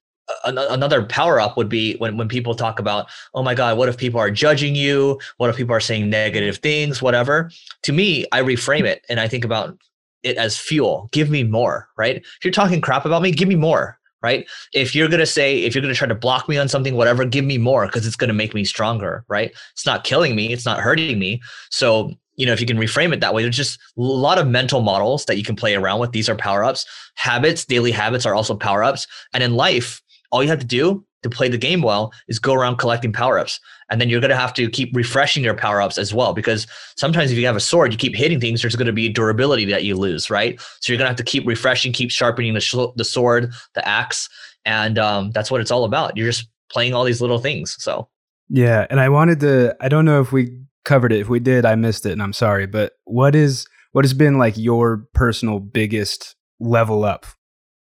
another 0.45 1.03
power 1.03 1.39
up 1.39 1.57
would 1.57 1.69
be 1.69 1.95
when, 1.97 2.17
when 2.17 2.27
people 2.27 2.55
talk 2.55 2.79
about 2.79 3.09
oh 3.33 3.43
my 3.43 3.53
god 3.53 3.77
what 3.77 3.89
if 3.89 3.97
people 3.97 4.19
are 4.19 4.31
judging 4.31 4.75
you 4.75 5.19
what 5.37 5.49
if 5.49 5.57
people 5.57 5.75
are 5.75 5.81
saying 5.81 6.09
negative 6.09 6.57
things 6.57 7.01
whatever 7.01 7.51
to 7.81 7.91
me 7.91 8.25
i 8.31 8.41
reframe 8.41 8.85
it 8.85 9.03
and 9.09 9.19
i 9.19 9.27
think 9.27 9.43
about 9.43 9.77
it 10.23 10.37
as 10.37 10.57
fuel. 10.57 11.09
Give 11.11 11.29
me 11.29 11.43
more, 11.43 11.87
right? 11.97 12.17
If 12.17 12.39
you're 12.43 12.51
talking 12.51 12.81
crap 12.81 13.05
about 13.05 13.21
me, 13.21 13.31
give 13.31 13.47
me 13.47 13.55
more, 13.55 13.97
right? 14.21 14.47
If 14.73 14.95
you're 14.95 15.07
going 15.07 15.19
to 15.19 15.25
say, 15.25 15.63
if 15.63 15.73
you're 15.73 15.81
going 15.81 15.93
to 15.93 15.97
try 15.97 16.07
to 16.07 16.15
block 16.15 16.47
me 16.47 16.57
on 16.57 16.69
something, 16.69 16.95
whatever, 16.95 17.25
give 17.25 17.45
me 17.45 17.57
more 17.57 17.85
because 17.85 18.05
it's 18.05 18.15
going 18.15 18.27
to 18.29 18.33
make 18.33 18.53
me 18.53 18.63
stronger, 18.63 19.25
right? 19.27 19.51
It's 19.73 19.85
not 19.85 20.03
killing 20.03 20.35
me, 20.35 20.53
it's 20.53 20.65
not 20.65 20.79
hurting 20.79 21.17
me. 21.19 21.41
So, 21.69 22.11
you 22.35 22.45
know, 22.45 22.53
if 22.53 22.61
you 22.61 22.67
can 22.67 22.77
reframe 22.77 23.13
it 23.13 23.19
that 23.19 23.33
way, 23.33 23.43
there's 23.43 23.57
just 23.57 23.79
a 23.97 24.01
lot 24.01 24.37
of 24.37 24.47
mental 24.47 24.81
models 24.81 25.25
that 25.25 25.37
you 25.37 25.43
can 25.43 25.55
play 25.55 25.75
around 25.75 25.99
with. 25.99 26.11
These 26.11 26.29
are 26.29 26.35
power 26.35 26.63
ups. 26.63 26.85
Habits, 27.15 27.65
daily 27.65 27.91
habits 27.91 28.25
are 28.25 28.35
also 28.35 28.55
power 28.55 28.83
ups. 28.83 29.05
And 29.33 29.43
in 29.43 29.55
life, 29.55 30.01
all 30.31 30.43
you 30.43 30.49
have 30.49 30.59
to 30.59 30.65
do 30.65 31.05
to 31.23 31.29
play 31.29 31.47
the 31.49 31.57
game 31.57 31.81
well 31.81 32.11
is 32.27 32.39
go 32.39 32.53
around 32.53 32.77
collecting 32.77 33.13
power 33.13 33.37
ups. 33.37 33.59
And 33.89 33.99
then 33.99 34.09
you're 34.09 34.21
going 34.21 34.29
to 34.31 34.37
have 34.37 34.53
to 34.55 34.69
keep 34.69 34.95
refreshing 34.95 35.43
your 35.43 35.53
power 35.53 35.81
ups 35.81 35.97
as 35.97 36.13
well. 36.13 36.33
Because 36.33 36.65
sometimes 36.95 37.31
if 37.31 37.37
you 37.37 37.45
have 37.45 37.55
a 37.55 37.61
sword, 37.61 37.91
you 37.91 37.97
keep 37.97 38.15
hitting 38.15 38.39
things, 38.39 38.61
there's 38.61 38.75
going 38.75 38.87
to 38.87 38.93
be 38.93 39.09
durability 39.09 39.65
that 39.65 39.83
you 39.83 39.95
lose, 39.95 40.29
right? 40.29 40.59
So 40.79 40.91
you're 40.91 40.97
going 40.97 41.05
to 41.05 41.09
have 41.09 41.17
to 41.17 41.23
keep 41.23 41.45
refreshing, 41.45 41.93
keep 41.93 42.09
sharpening 42.09 42.53
the, 42.53 42.61
sh- 42.61 42.75
the 42.95 43.03
sword, 43.03 43.53
the 43.75 43.87
axe. 43.87 44.29
And 44.65 44.97
um, 44.97 45.31
that's 45.31 45.51
what 45.51 45.61
it's 45.61 45.71
all 45.71 45.83
about. 45.83 46.17
You're 46.17 46.29
just 46.29 46.47
playing 46.71 46.93
all 46.93 47.03
these 47.03 47.21
little 47.21 47.39
things. 47.39 47.75
So, 47.79 48.07
yeah. 48.49 48.87
And 48.89 48.99
I 48.99 49.09
wanted 49.09 49.41
to, 49.41 49.75
I 49.79 49.89
don't 49.89 50.05
know 50.05 50.21
if 50.21 50.31
we 50.31 50.57
covered 50.85 51.11
it. 51.11 51.19
If 51.19 51.29
we 51.29 51.39
did, 51.39 51.65
I 51.65 51.75
missed 51.75 52.05
it 52.05 52.13
and 52.13 52.21
I'm 52.21 52.33
sorry. 52.33 52.65
But 52.65 52.93
what 53.03 53.35
is, 53.35 53.67
what 53.91 54.05
has 54.05 54.13
been 54.13 54.37
like 54.37 54.57
your 54.57 55.05
personal 55.13 55.59
biggest 55.59 56.35
level 56.59 57.03
up 57.03 57.25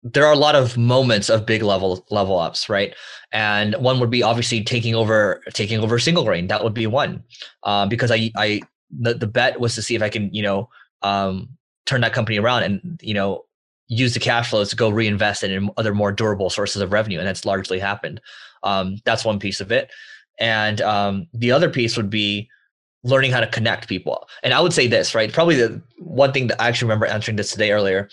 there 0.04 0.26
are 0.26 0.34
a 0.34 0.38
lot 0.38 0.56
of 0.56 0.78
moments 0.78 1.30
of 1.30 1.46
big 1.46 1.64
level 1.64 2.06
level 2.10 2.38
ups, 2.38 2.70
right? 2.70 2.94
And 3.32 3.76
one 3.76 4.00
would 4.00 4.10
be 4.10 4.24
obviously 4.24 4.64
taking 4.64 4.96
over 4.96 5.42
taking 5.54 5.80
over 5.80 6.00
single 6.00 6.24
grain. 6.24 6.48
That 6.48 6.64
would 6.64 6.74
be 6.74 6.88
one, 6.88 7.24
um, 7.64 7.90
because 7.90 8.12
I 8.12 8.32
I 8.36 8.62
the, 8.92 9.14
the 9.14 9.28
bet 9.28 9.60
was 9.60 9.76
to 9.76 9.82
see 9.82 9.96
if 9.96 10.02
I 10.02 10.10
can 10.10 10.34
you 10.34 10.44
know 10.44 10.70
um, 11.02 11.50
turn 11.86 12.02
that 12.02 12.14
company 12.14 12.38
around 12.38 12.64
and 12.64 13.00
you 13.02 13.14
know 13.14 13.46
use 13.88 14.14
the 14.14 14.20
cash 14.20 14.50
flows 14.50 14.70
to 14.70 14.76
go 14.76 14.90
reinvest 14.90 15.44
it 15.44 15.52
in 15.52 15.70
other 15.78 15.94
more 15.94 16.12
durable 16.12 16.50
sources 16.50 16.82
of 16.82 16.94
revenue, 16.94 17.20
and 17.20 17.28
that's 17.28 17.46
largely 17.46 17.80
happened. 17.80 18.22
Um, 18.64 18.98
that's 19.06 19.26
one 19.26 19.40
piece 19.40 19.62
of 19.62 19.72
it, 19.72 19.92
and 20.40 20.80
um, 20.82 21.28
the 21.34 21.52
other 21.52 21.70
piece 21.70 21.98
would 21.98 22.10
be 22.10 22.50
learning 23.04 23.32
how 23.32 23.40
to 23.40 23.48
connect 23.48 23.88
people. 23.88 24.28
And 24.44 24.54
I 24.54 24.60
would 24.60 24.74
say 24.74 24.88
this, 24.88 25.16
right? 25.16 25.32
Probably 25.32 25.56
the 25.56 25.82
one 26.00 26.34
thing 26.34 26.48
that 26.48 26.62
I 26.62 26.68
actually 26.68 26.88
remember 26.88 27.06
answering 27.06 27.38
this 27.38 27.52
today 27.52 27.72
earlier 27.72 28.10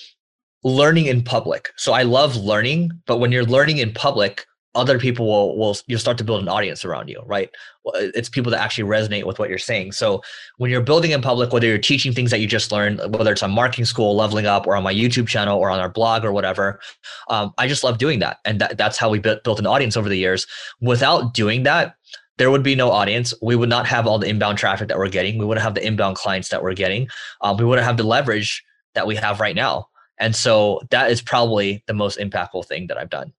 learning 0.65 1.07
in 1.07 1.23
public. 1.23 1.71
So 1.77 1.93
I 1.93 2.03
love 2.03 2.37
learning, 2.37 2.91
but 3.07 3.19
when 3.19 3.31
you're 3.31 3.45
learning 3.45 3.79
in 3.79 3.93
public, 3.93 4.47
other 4.75 4.99
people 4.99 5.27
will 5.27 5.57
will 5.57 5.77
you'll 5.87 6.01
start 6.01 6.19
to 6.19 6.25
build 6.25 6.43
an 6.43 6.49
audience 6.49 6.85
around 6.85 7.09
you 7.09 7.23
right 7.27 7.51
it's 7.95 8.29
people 8.29 8.51
that 8.51 8.61
actually 8.61 8.83
resonate 8.85 9.25
with 9.25 9.39
what 9.39 9.49
you're 9.49 9.59
saying 9.59 9.93
so 9.93 10.21
when 10.57 10.71
you're 10.71 10.83
building 10.83 11.13
in 11.13 11.23
public 11.23 11.53
whether 11.53 11.67
you're 11.67 11.79
teaching 11.79 12.13
things 12.13 12.31
that 12.31 12.41
you 12.41 12.47
just 12.47 12.73
learned 12.73 12.99
whether 13.17 13.33
it's 13.33 13.43
on 13.43 13.51
marketing 13.51 13.85
school 13.85 14.17
leveling 14.17 14.47
up 14.47 14.67
or 14.67 14.75
on 14.75 14.83
my 14.83 14.93
youtube 14.93 15.29
channel 15.29 15.59
or 15.59 15.71
on 15.71 15.79
our 15.79 15.89
blog 15.89 16.25
or 16.25 16.33
whatever 16.33 16.81
um, 17.29 17.53
i 17.59 17.69
just 17.69 17.85
love 17.85 17.99
doing 17.99 18.19
that 18.19 18.39
and 18.45 18.61
that, 18.61 18.77
that's 18.77 18.99
how 18.99 19.09
we 19.09 19.19
built, 19.19 19.45
built 19.45 19.59
an 19.59 19.67
audience 19.67 19.97
over 19.97 20.09
the 20.09 20.19
years 20.19 20.47
without 20.81 21.35
doing 21.35 21.63
that 21.63 21.95
there 22.37 22.51
would 22.51 22.65
be 22.65 22.75
no 22.75 22.91
audience. 22.91 23.33
We 23.43 23.55
would 23.55 23.69
not 23.69 23.87
have 23.87 24.09
all 24.09 24.19
the 24.19 24.29
inbound 24.29 24.59
traffic 24.59 24.89
that 24.89 24.99
we're 24.99 25.09
getting. 25.09 25.39
We 25.39 25.45
wouldn't 25.45 25.63
have 25.63 25.75
the 25.75 25.87
inbound 25.87 26.17
clients 26.17 26.49
that 26.49 26.65
we're 26.65 26.75
getting. 26.75 27.09
Um, 27.43 27.57
we 27.57 27.65
wouldn't 27.65 27.87
have 27.87 27.97
the 27.97 28.03
leverage 28.03 28.65
that 28.95 29.07
we 29.07 29.15
have 29.15 29.39
right 29.39 29.55
now. 29.55 29.87
And 30.19 30.35
so 30.35 30.81
that 30.91 31.11
is 31.11 31.21
probably 31.21 31.83
the 31.87 31.95
most 31.95 32.19
impactful 32.19 32.67
thing 32.67 32.87
that 32.89 32.99
I've 32.99 33.11
done. 33.11 33.33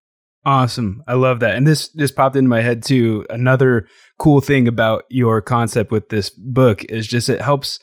Awesome. 0.45 1.03
I 1.07 1.13
love 1.13 1.39
that. 1.39 1.55
And 1.55 1.65
this 1.65 1.89
just 1.89 2.15
popped 2.15 2.35
into 2.35 2.49
my 2.49 2.61
head 2.61 2.83
too. 2.83 3.25
Another 3.29 3.87
cool 4.19 4.41
thing 4.41 4.67
about 4.67 5.05
your 5.09 5.41
concept 5.41 5.91
with 5.91 6.09
this 6.09 6.29
book 6.29 6.83
is 6.85 7.07
just 7.07 7.29
it 7.29 7.41
helps, 7.41 7.79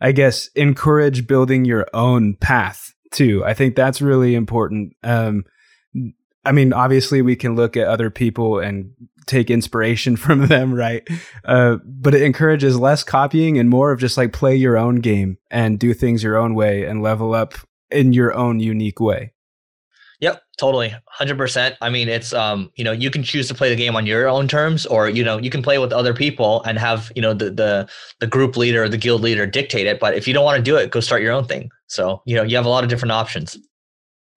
I 0.00 0.12
guess, 0.12 0.48
encourage 0.54 1.26
building 1.26 1.66
your 1.66 1.86
own 1.92 2.34
path 2.36 2.94
too. 3.12 3.44
I 3.44 3.52
think 3.52 3.76
that's 3.76 4.00
really 4.00 4.34
important. 4.34 4.94
Um, 5.02 5.44
I 6.44 6.52
mean, 6.52 6.72
obviously, 6.72 7.20
we 7.20 7.36
can 7.36 7.56
look 7.56 7.76
at 7.76 7.88
other 7.88 8.08
people 8.08 8.58
and 8.58 8.92
take 9.26 9.50
inspiration 9.50 10.16
from 10.16 10.46
them, 10.46 10.72
right? 10.72 11.06
Uh, 11.44 11.76
but 11.84 12.14
it 12.14 12.22
encourages 12.22 12.78
less 12.78 13.04
copying 13.04 13.58
and 13.58 13.68
more 13.68 13.92
of 13.92 14.00
just 14.00 14.16
like 14.16 14.32
play 14.32 14.56
your 14.56 14.78
own 14.78 14.96
game 14.96 15.36
and 15.50 15.78
do 15.78 15.92
things 15.92 16.22
your 16.22 16.38
own 16.38 16.54
way 16.54 16.84
and 16.84 17.02
level 17.02 17.34
up 17.34 17.54
in 17.90 18.12
your 18.12 18.34
own 18.34 18.60
unique 18.60 19.00
way. 19.00 19.32
Yep, 20.20 20.42
totally. 20.58 20.92
100%. 21.20 21.76
I 21.80 21.90
mean, 21.90 22.08
it's 22.08 22.32
um, 22.32 22.72
you 22.74 22.82
know, 22.82 22.90
you 22.90 23.08
can 23.10 23.22
choose 23.22 23.46
to 23.48 23.54
play 23.54 23.68
the 23.68 23.76
game 23.76 23.94
on 23.94 24.04
your 24.04 24.28
own 24.28 24.48
terms 24.48 24.84
or 24.84 25.08
you 25.08 25.22
know, 25.22 25.38
you 25.38 25.48
can 25.48 25.62
play 25.62 25.78
with 25.78 25.92
other 25.92 26.12
people 26.12 26.62
and 26.64 26.76
have, 26.78 27.12
you 27.14 27.22
know, 27.22 27.32
the 27.32 27.50
the 27.50 27.88
the 28.18 28.26
group 28.26 28.56
leader 28.56 28.82
or 28.82 28.88
the 28.88 28.96
guild 28.96 29.20
leader 29.20 29.46
dictate 29.46 29.86
it, 29.86 30.00
but 30.00 30.14
if 30.14 30.26
you 30.26 30.34
don't 30.34 30.44
want 30.44 30.56
to 30.56 30.62
do 30.62 30.76
it, 30.76 30.90
go 30.90 30.98
start 30.98 31.22
your 31.22 31.32
own 31.32 31.44
thing. 31.44 31.70
So, 31.86 32.22
you 32.26 32.34
know, 32.34 32.42
you 32.42 32.56
have 32.56 32.66
a 32.66 32.68
lot 32.68 32.82
of 32.82 32.90
different 32.90 33.12
options. 33.12 33.56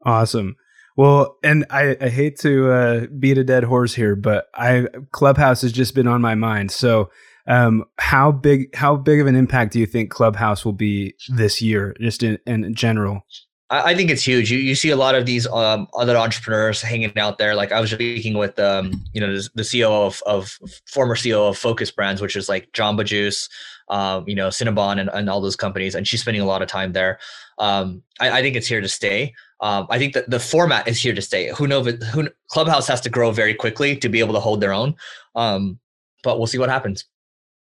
Awesome. 0.06 0.56
Well, 0.98 1.38
and 1.44 1.66
I, 1.70 1.98
I 2.00 2.10
hate 2.10 2.38
to 2.40 2.72
uh, 2.72 3.06
beat 3.18 3.38
a 3.38 3.44
dead 3.44 3.64
horse 3.64 3.96
here, 3.96 4.16
but 4.16 4.48
I 4.54 4.88
Clubhouse 5.12 5.62
has 5.62 5.72
just 5.72 5.96
been 5.96 6.08
on 6.08 6.22
my 6.22 6.36
mind. 6.36 6.70
So, 6.72 7.10
um, 7.48 7.86
how 7.98 8.32
big 8.32 8.76
how 8.76 8.96
big 8.96 9.20
of 9.20 9.28
an 9.28 9.36
impact 9.36 9.74
do 9.74 9.80
you 9.80 9.86
think 9.86 10.10
Clubhouse 10.10 10.64
will 10.64 10.74
be 10.74 11.16
this 11.30 11.62
year, 11.62 11.96
just 12.00 12.24
in, 12.24 12.38
in 12.46 12.74
general? 12.74 13.26
I, 13.72 13.96
think 13.96 14.10
it's 14.10 14.28
huge. 14.28 14.52
You, 14.52 14.60
you 14.60 14.76
see 14.76 14.90
a 14.90 14.98
lot 14.98 15.16
of 15.16 15.26
these 15.26 15.48
um, 15.48 15.88
other 15.98 16.18
entrepreneurs 16.18 16.82
hanging 16.82 17.18
out 17.18 17.38
there. 17.38 17.56
Like 17.56 17.72
I 17.72 17.80
was 17.80 17.92
speaking 17.92 18.38
with, 18.38 18.60
um, 18.60 19.02
you 19.14 19.22
know, 19.22 19.34
the, 19.34 19.50
the 19.56 19.64
CEO 19.64 19.90
of, 19.90 20.22
of 20.26 20.60
former 20.86 21.16
CEO 21.16 21.50
of 21.50 21.58
Focus 21.58 21.90
Brands, 21.90 22.22
which 22.22 22.36
is 22.36 22.50
like 22.50 22.70
Jamba 22.74 23.06
Juice, 23.06 23.48
um, 23.88 24.26
you 24.28 24.36
know, 24.36 24.50
Cinnabon 24.50 25.00
and, 25.00 25.10
and 25.14 25.30
all 25.30 25.40
those 25.40 25.56
companies. 25.56 25.96
And 25.96 26.06
she's 26.06 26.20
spending 26.20 26.42
a 26.42 26.46
lot 26.46 26.62
of 26.62 26.68
time 26.68 26.92
there. 26.92 27.18
Um, 27.60 28.04
I, 28.20 28.40
I 28.40 28.42
think 28.42 28.58
it's 28.58 28.68
here 28.68 28.82
to 28.82 28.90
stay. 28.90 29.34
Um, 29.62 29.88
I 29.90 29.98
think 29.98 30.16
that 30.16 30.30
the 30.30 30.40
format 30.40 30.90
is 30.90 31.02
here 31.02 31.14
to 31.14 31.22
stay. 31.22 31.50
Who 31.56 31.66
knows? 31.66 31.88
Who 32.12 32.28
Clubhouse 32.50 32.88
has 32.88 33.00
to 33.02 33.10
grow 33.10 33.32
very 33.32 33.54
quickly 33.54 33.96
to 33.98 34.10
be 34.10 34.20
able 34.20 34.34
to 34.34 34.40
hold 34.42 34.60
their 34.60 34.74
own. 34.74 34.96
Um, 35.36 35.80
but 36.24 36.38
we'll 36.38 36.48
see 36.48 36.58
what 36.58 36.70
happens. 36.70 37.06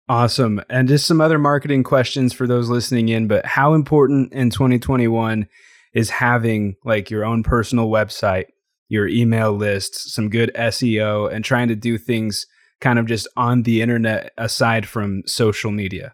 Awesome. 0.08 0.62
And 0.70 0.88
just 0.88 1.08
some 1.08 1.20
other 1.20 1.40
marketing 1.40 1.84
questions 1.84 2.32
for 2.32 2.46
those 2.46 2.70
listening 2.70 3.10
in. 3.10 3.28
But 3.28 3.46
how 3.46 3.74
important 3.74 4.34
in 4.34 4.52
2021 4.52 5.48
is 5.94 6.10
having 6.12 6.76
like 6.84 7.10
your 7.10 7.26
own 7.26 7.42
personal 7.42 7.90
website, 7.90 8.46
your 8.88 9.08
email 9.08 9.52
lists, 9.52 10.14
some 10.14 10.30
good 10.30 10.52
SEO, 10.56 11.32
and 11.32 11.44
trying 11.44 11.70
to 11.70 11.76
do 11.76 11.98
things 11.98 12.46
kind 12.82 13.00
of 13.00 13.08
just 13.08 13.28
on 13.36 13.64
the 13.64 13.82
internet 13.82 14.32
aside 14.38 14.88
from 14.88 15.24
social 15.26 15.72
media? 15.72 16.14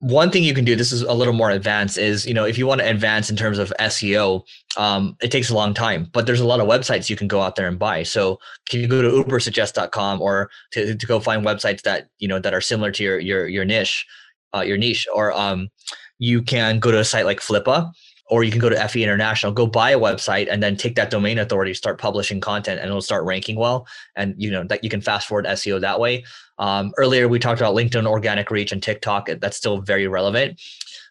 One 0.00 0.30
thing 0.30 0.44
you 0.44 0.54
can 0.54 0.64
do 0.64 0.76
this 0.76 0.92
is 0.92 1.02
a 1.02 1.12
little 1.12 1.34
more 1.34 1.50
advanced 1.50 1.98
is 1.98 2.24
you 2.24 2.34
know 2.34 2.44
if 2.44 2.56
you 2.56 2.66
want 2.66 2.80
to 2.80 2.88
advance 2.88 3.30
in 3.30 3.36
terms 3.36 3.58
of 3.58 3.72
seo 3.80 4.44
um, 4.76 5.16
it 5.20 5.30
takes 5.32 5.50
a 5.50 5.54
long 5.54 5.74
time 5.74 6.08
but 6.12 6.24
there's 6.24 6.40
a 6.40 6.46
lot 6.46 6.60
of 6.60 6.68
websites 6.68 7.10
you 7.10 7.16
can 7.16 7.28
go 7.28 7.40
out 7.40 7.56
there 7.56 7.68
and 7.68 7.78
buy. 7.78 8.02
So 8.02 8.40
can 8.68 8.80
you 8.80 8.88
go 8.88 9.02
to 9.02 9.08
ubersuggest.com 9.08 10.20
or 10.20 10.50
to, 10.72 10.96
to 10.96 11.06
go 11.06 11.20
find 11.20 11.44
websites 11.44 11.82
that 11.82 12.08
you 12.18 12.28
know 12.28 12.38
that 12.38 12.54
are 12.54 12.60
similar 12.60 12.90
to 12.92 13.04
your 13.04 13.18
your 13.18 13.46
your 13.46 13.64
niche 13.64 14.06
uh, 14.54 14.60
your 14.60 14.78
niche? 14.78 15.06
Or 15.14 15.32
um, 15.32 15.68
you 16.18 16.42
can 16.42 16.78
go 16.78 16.90
to 16.90 16.98
a 16.98 17.04
site 17.04 17.26
like 17.26 17.40
flippa 17.40 17.92
or 18.30 18.44
you 18.44 18.50
can 18.50 18.60
go 18.60 18.68
to 18.68 18.88
FE 18.88 19.02
International, 19.02 19.52
go 19.52 19.66
buy 19.66 19.90
a 19.90 19.98
website, 19.98 20.48
and 20.50 20.62
then 20.62 20.76
take 20.76 20.94
that 20.96 21.10
domain 21.10 21.38
authority, 21.38 21.74
start 21.74 21.98
publishing 21.98 22.40
content, 22.40 22.78
and 22.80 22.88
it'll 22.88 23.00
start 23.00 23.24
ranking 23.24 23.56
well. 23.56 23.86
And 24.16 24.34
you 24.38 24.50
know 24.50 24.64
that 24.64 24.84
you 24.84 24.90
can 24.90 25.00
fast 25.00 25.28
forward 25.28 25.46
SEO 25.46 25.80
that 25.80 26.00
way. 26.00 26.24
Um, 26.58 26.92
earlier 26.98 27.28
we 27.28 27.38
talked 27.38 27.60
about 27.60 27.74
LinkedIn 27.74 28.06
organic 28.06 28.50
reach 28.50 28.72
and 28.72 28.82
TikTok. 28.82 29.28
That's 29.40 29.56
still 29.56 29.80
very 29.80 30.08
relevant. 30.08 30.60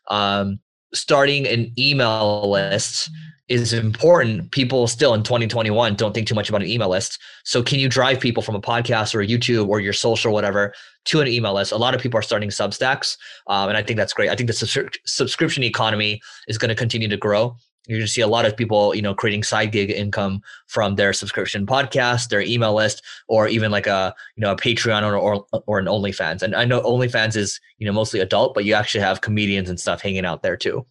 Um, 0.09 0.59
starting 0.93 1.47
an 1.47 1.73
email 1.77 2.49
list 2.49 3.09
is 3.49 3.71
important. 3.71 4.51
People 4.51 4.87
still 4.87 5.13
in 5.13 5.23
2021 5.23 5.95
don't 5.95 6.13
think 6.13 6.27
too 6.27 6.35
much 6.35 6.49
about 6.49 6.61
an 6.61 6.67
email 6.67 6.89
list. 6.89 7.19
So 7.45 7.63
can 7.63 7.79
you 7.79 7.87
drive 7.87 8.19
people 8.19 8.43
from 8.43 8.55
a 8.55 8.61
podcast 8.61 9.15
or 9.15 9.21
a 9.21 9.27
YouTube 9.27 9.69
or 9.69 9.79
your 9.79 9.93
social, 9.93 10.33
whatever, 10.33 10.73
to 11.05 11.21
an 11.21 11.27
email 11.27 11.53
list? 11.53 11.71
A 11.71 11.77
lot 11.77 11.95
of 11.95 12.01
people 12.01 12.19
are 12.19 12.23
starting 12.23 12.49
Substacks, 12.49 13.17
um, 13.47 13.69
and 13.69 13.77
I 13.77 13.83
think 13.83 13.97
that's 13.97 14.13
great. 14.13 14.29
I 14.29 14.35
think 14.35 14.47
the 14.47 14.53
subscri- 14.53 14.97
subscription 15.05 15.63
economy 15.63 16.21
is 16.47 16.57
going 16.57 16.69
to 16.69 16.75
continue 16.75 17.07
to 17.07 17.17
grow. 17.17 17.55
You're 17.87 17.99
going 17.99 18.05
to 18.07 18.11
see 18.11 18.21
a 18.21 18.27
lot 18.27 18.45
of 18.45 18.57
people, 18.57 18.93
you 18.93 19.01
know, 19.01 19.15
creating 19.15 19.43
side 19.43 19.71
gig 19.71 19.89
income 19.91 20.41
from 20.67 20.95
their 20.95 21.13
subscription 21.13 21.65
podcast, 21.65 22.27
their 22.27 22.41
email 22.41 22.73
list, 22.73 23.01
or 23.29 23.47
even 23.47 23.71
like 23.71 23.87
a, 23.87 24.13
you 24.35 24.41
know, 24.41 24.51
a 24.51 24.57
Patreon 24.57 25.03
or, 25.03 25.15
or, 25.15 25.45
or 25.67 25.79
an 25.79 25.85
OnlyFans. 25.85 26.41
And 26.41 26.53
I 26.53 26.65
know 26.65 26.81
OnlyFans 26.81 27.37
is, 27.37 27.61
you 27.77 27.87
know, 27.87 27.93
mostly 27.93 28.19
adult, 28.19 28.53
but 28.53 28.65
you 28.65 28.73
actually 28.73 29.01
have 29.01 29.21
comedians 29.21 29.69
and 29.69 29.79
stuff 29.79 30.01
hanging 30.01 30.25
out 30.25 30.43
there 30.43 30.57
too. 30.57 30.85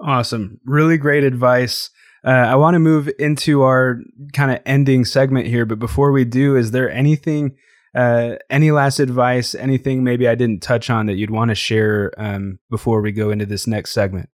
Awesome. 0.00 0.60
Really 0.64 0.98
great 0.98 1.24
advice. 1.24 1.90
Uh, 2.24 2.30
I 2.30 2.56
want 2.56 2.74
to 2.74 2.80
move 2.80 3.08
into 3.18 3.62
our 3.62 4.00
kind 4.32 4.50
of 4.50 4.60
ending 4.66 5.04
segment 5.04 5.46
here, 5.46 5.64
but 5.64 5.78
before 5.78 6.12
we 6.12 6.24
do, 6.24 6.56
is 6.56 6.72
there 6.72 6.90
anything, 6.90 7.56
uh, 7.94 8.36
any 8.50 8.72
last 8.72 8.98
advice, 8.98 9.54
anything 9.54 10.02
maybe 10.02 10.26
I 10.26 10.34
didn't 10.34 10.60
touch 10.60 10.90
on 10.90 11.06
that 11.06 11.14
you'd 11.14 11.30
want 11.30 11.50
to 11.50 11.54
share 11.54 12.12
um, 12.18 12.58
before 12.68 13.00
we 13.00 13.12
go 13.12 13.30
into 13.30 13.46
this 13.46 13.66
next 13.66 13.92
segment? 13.92 14.28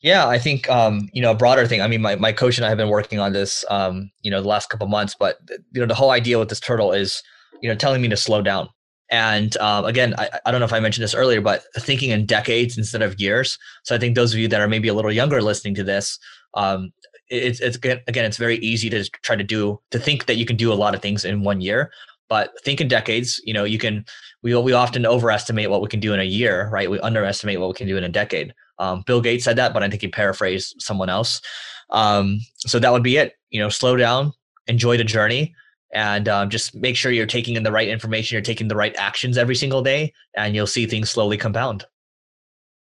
Yeah, 0.00 0.26
I 0.26 0.38
think 0.38 0.68
um, 0.68 1.08
you 1.12 1.22
know 1.22 1.30
a 1.30 1.36
broader 1.36 1.64
thing. 1.66 1.80
I 1.80 1.86
mean, 1.86 2.02
my, 2.02 2.16
my 2.16 2.32
coach 2.32 2.58
and 2.58 2.64
I 2.64 2.68
have 2.68 2.78
been 2.78 2.88
working 2.88 3.20
on 3.20 3.32
this, 3.32 3.64
um, 3.70 4.10
you 4.22 4.32
know, 4.32 4.42
the 4.42 4.48
last 4.48 4.68
couple 4.68 4.88
months. 4.88 5.14
But 5.14 5.38
you 5.72 5.80
know, 5.80 5.86
the 5.86 5.94
whole 5.94 6.10
idea 6.10 6.40
with 6.40 6.48
this 6.48 6.58
turtle 6.58 6.92
is, 6.92 7.22
you 7.60 7.68
know, 7.68 7.76
telling 7.76 8.02
me 8.02 8.08
to 8.08 8.16
slow 8.16 8.42
down. 8.42 8.68
And 9.12 9.58
um, 9.58 9.84
again, 9.84 10.14
I, 10.16 10.30
I, 10.46 10.50
don't 10.50 10.58
know 10.58 10.64
if 10.64 10.72
I 10.72 10.80
mentioned 10.80 11.04
this 11.04 11.14
earlier, 11.14 11.42
but 11.42 11.64
thinking 11.76 12.10
in 12.10 12.24
decades 12.24 12.78
instead 12.78 13.02
of 13.02 13.20
years. 13.20 13.58
So 13.82 13.94
I 13.94 13.98
think 13.98 14.14
those 14.14 14.32
of 14.32 14.40
you 14.40 14.48
that 14.48 14.60
are 14.60 14.66
maybe 14.66 14.88
a 14.88 14.94
little 14.94 15.12
younger 15.12 15.42
listening 15.42 15.74
to 15.74 15.84
this, 15.84 16.18
um, 16.54 16.94
it's, 17.28 17.60
it's 17.60 17.76
again, 17.76 18.00
it's 18.08 18.38
very 18.38 18.56
easy 18.56 18.88
to 18.88 19.04
try 19.20 19.36
to 19.36 19.44
do, 19.44 19.78
to 19.90 19.98
think 19.98 20.24
that 20.26 20.36
you 20.36 20.46
can 20.46 20.56
do 20.56 20.72
a 20.72 20.74
lot 20.74 20.94
of 20.94 21.02
things 21.02 21.26
in 21.26 21.42
one 21.42 21.60
year, 21.60 21.92
but 22.30 22.52
think 22.64 22.80
in 22.80 22.88
decades, 22.88 23.38
you 23.44 23.52
know, 23.52 23.64
you 23.64 23.78
can, 23.78 24.06
we, 24.42 24.56
we 24.56 24.72
often 24.72 25.04
overestimate 25.04 25.68
what 25.68 25.82
we 25.82 25.88
can 25.88 26.00
do 26.00 26.14
in 26.14 26.20
a 26.20 26.24
year, 26.24 26.70
right? 26.72 26.90
We 26.90 26.98
underestimate 27.00 27.60
what 27.60 27.68
we 27.68 27.74
can 27.74 27.86
do 27.86 27.98
in 27.98 28.04
a 28.04 28.08
decade. 28.08 28.54
Um, 28.78 29.02
Bill 29.06 29.20
Gates 29.20 29.44
said 29.44 29.56
that, 29.56 29.74
but 29.74 29.82
I 29.82 29.90
think 29.90 30.00
he 30.00 30.08
paraphrased 30.08 30.76
someone 30.78 31.10
else. 31.10 31.42
Um, 31.90 32.40
so 32.56 32.78
that 32.78 32.92
would 32.92 33.02
be 33.02 33.18
it. 33.18 33.34
You 33.50 33.60
know, 33.60 33.68
slow 33.68 33.94
down, 33.96 34.32
enjoy 34.68 34.96
the 34.96 35.04
journey, 35.04 35.54
and 35.92 36.28
um, 36.28 36.50
just 36.50 36.74
make 36.74 36.96
sure 36.96 37.12
you're 37.12 37.26
taking 37.26 37.56
in 37.56 37.62
the 37.62 37.72
right 37.72 37.88
information 37.88 38.34
you're 38.34 38.42
taking 38.42 38.68
the 38.68 38.76
right 38.76 38.94
actions 38.96 39.38
every 39.38 39.56
single 39.56 39.82
day 39.82 40.12
and 40.36 40.54
you'll 40.54 40.66
see 40.66 40.86
things 40.86 41.10
slowly 41.10 41.36
compound 41.36 41.84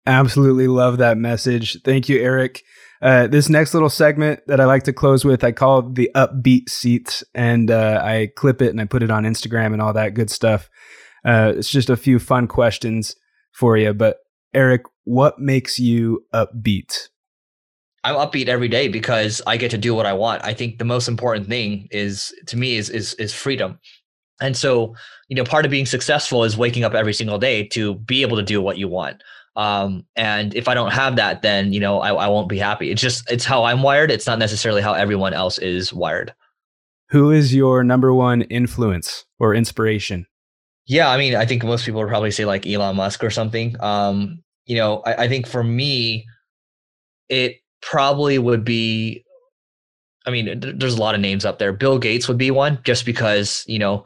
absolutely 0.06 0.68
love 0.68 0.98
that 0.98 1.18
message 1.18 1.78
thank 1.84 2.10
you 2.10 2.22
eric 2.22 2.64
uh, 3.02 3.28
this 3.28 3.50
next 3.50 3.74
little 3.74 3.90
segment 3.90 4.40
that 4.48 4.60
I 4.60 4.66
like 4.66 4.84
to 4.84 4.94
close 4.94 5.26
with, 5.26 5.44
I 5.44 5.52
call 5.52 5.84
the 5.84 6.10
upbeat 6.16 6.70
seats, 6.70 7.24
and 7.34 7.70
uh, 7.70 8.02
I 8.04 8.32
clip 8.36 8.62
it 8.62 8.70
and 8.70 8.82
I 8.82 8.86
put 8.86 9.04
it 9.04 9.12
on 9.12 9.26
Instagram 9.26 9.74
and 9.74 9.82
all 9.82 9.94
that 9.94 10.14
good 10.14 10.30
stuff. 10.30 10.70
Uh, 11.24 11.54
it's 11.56 11.70
just 11.70 11.90
a 11.90 11.98
few 11.98 12.20
fun 12.20 12.48
questions 12.48 13.16
for 13.52 13.78
you. 13.78 13.94
But 13.94 14.18
Eric, 14.54 14.84
what 15.04 15.40
makes 15.40 15.80
you 15.80 16.26
upbeat? 16.34 17.10
I'm 18.06 18.16
upbeat 18.16 18.48
every 18.48 18.68
day 18.68 18.88
because 18.88 19.42
I 19.48 19.58
get 19.58 19.72
to 19.72 19.80
do 19.80 19.96
what 19.96 20.06
I 20.06 20.14
want. 20.14 20.46
I 20.46 20.54
think 20.54 20.78
the 20.78 20.86
most 20.86 21.08
important 21.08 21.48
thing 21.48 21.88
is 21.90 22.32
to 22.46 22.56
me 22.56 22.76
is 22.76 22.90
is 22.90 23.16
is 23.16 23.34
freedom. 23.34 23.80
And 24.40 24.56
so, 24.56 24.96
you 25.28 25.36
know, 25.36 25.44
part 25.44 25.66
of 25.66 25.72
being 25.72 25.88
successful 25.88 26.44
is 26.44 26.56
waking 26.56 26.84
up 26.84 26.94
every 26.94 27.14
single 27.14 27.40
day 27.40 27.66
to 27.70 27.96
be 27.96 28.22
able 28.22 28.38
to 28.38 28.44
do 28.44 28.62
what 28.62 28.78
you 28.78 28.88
want. 28.88 29.24
Um, 29.56 30.06
and 30.16 30.54
if 30.54 30.68
I 30.68 30.76
don't 30.76 30.92
have 30.92 31.16
that, 31.16 31.42
then 31.42 31.74
you 31.74 31.80
know 31.80 32.00
I, 32.00 32.14
I 32.14 32.28
won't 32.28 32.48
be 32.48 32.60
happy. 32.60 32.92
It's 32.92 33.02
just 33.02 33.30
it's 33.32 33.46
how 33.46 33.64
I'm 33.64 33.82
wired. 33.82 34.12
It's 34.12 34.28
not 34.28 34.38
necessarily 34.38 34.84
how 34.84 34.94
everyone 34.94 35.34
else 35.34 35.58
is 35.58 35.92
wired. 35.92 36.34
Who 37.10 37.32
is 37.32 37.56
your 37.56 37.84
number 37.84 38.14
one 38.14 38.44
influence 38.44 39.26
or 39.40 39.56
inspiration? 39.56 40.28
Yeah, 40.86 41.10
I 41.10 41.18
mean, 41.18 41.34
I 41.36 41.46
think 41.48 41.64
most 41.64 41.86
people 41.86 42.02
would 42.02 42.10
probably 42.10 42.32
say 42.32 42.46
like 42.46 42.68
Elon 42.68 42.98
Musk 42.98 43.24
or 43.24 43.32
something. 43.32 43.76
Um, 43.82 44.44
you 44.68 44.76
know, 44.76 45.02
I, 45.08 45.24
I 45.24 45.28
think 45.28 45.48
for 45.48 45.64
me, 45.64 46.28
it 47.30 47.58
probably 47.86 48.38
would 48.38 48.66
be 48.66 49.24
I 50.28 50.32
mean, 50.32 50.60
there's 50.60 50.96
a 50.96 51.00
lot 51.00 51.14
of 51.14 51.22
names 51.22 51.46
up 51.46 51.60
there. 51.60 51.72
Bill 51.72 52.00
Gates 52.00 52.28
would 52.28 52.38
be 52.38 52.50
one, 52.50 52.80
just 52.84 53.06
because 53.06 53.64
you 53.68 53.80
know 53.80 54.06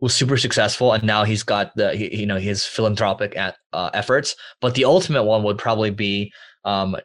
was 0.00 0.14
super 0.14 0.36
successful, 0.36 0.92
and 0.92 1.04
now 1.04 1.22
he's 1.22 1.44
got 1.44 1.74
the 1.76 1.96
you 1.96 2.26
know 2.26 2.38
his 2.38 2.66
philanthropic 2.66 3.36
at, 3.36 3.56
uh, 3.72 3.90
efforts. 3.94 4.34
But 4.60 4.74
the 4.74 4.84
ultimate 4.84 5.22
one 5.22 5.44
would 5.44 5.58
probably 5.58 5.90
be 5.90 6.32
um, 6.64 6.96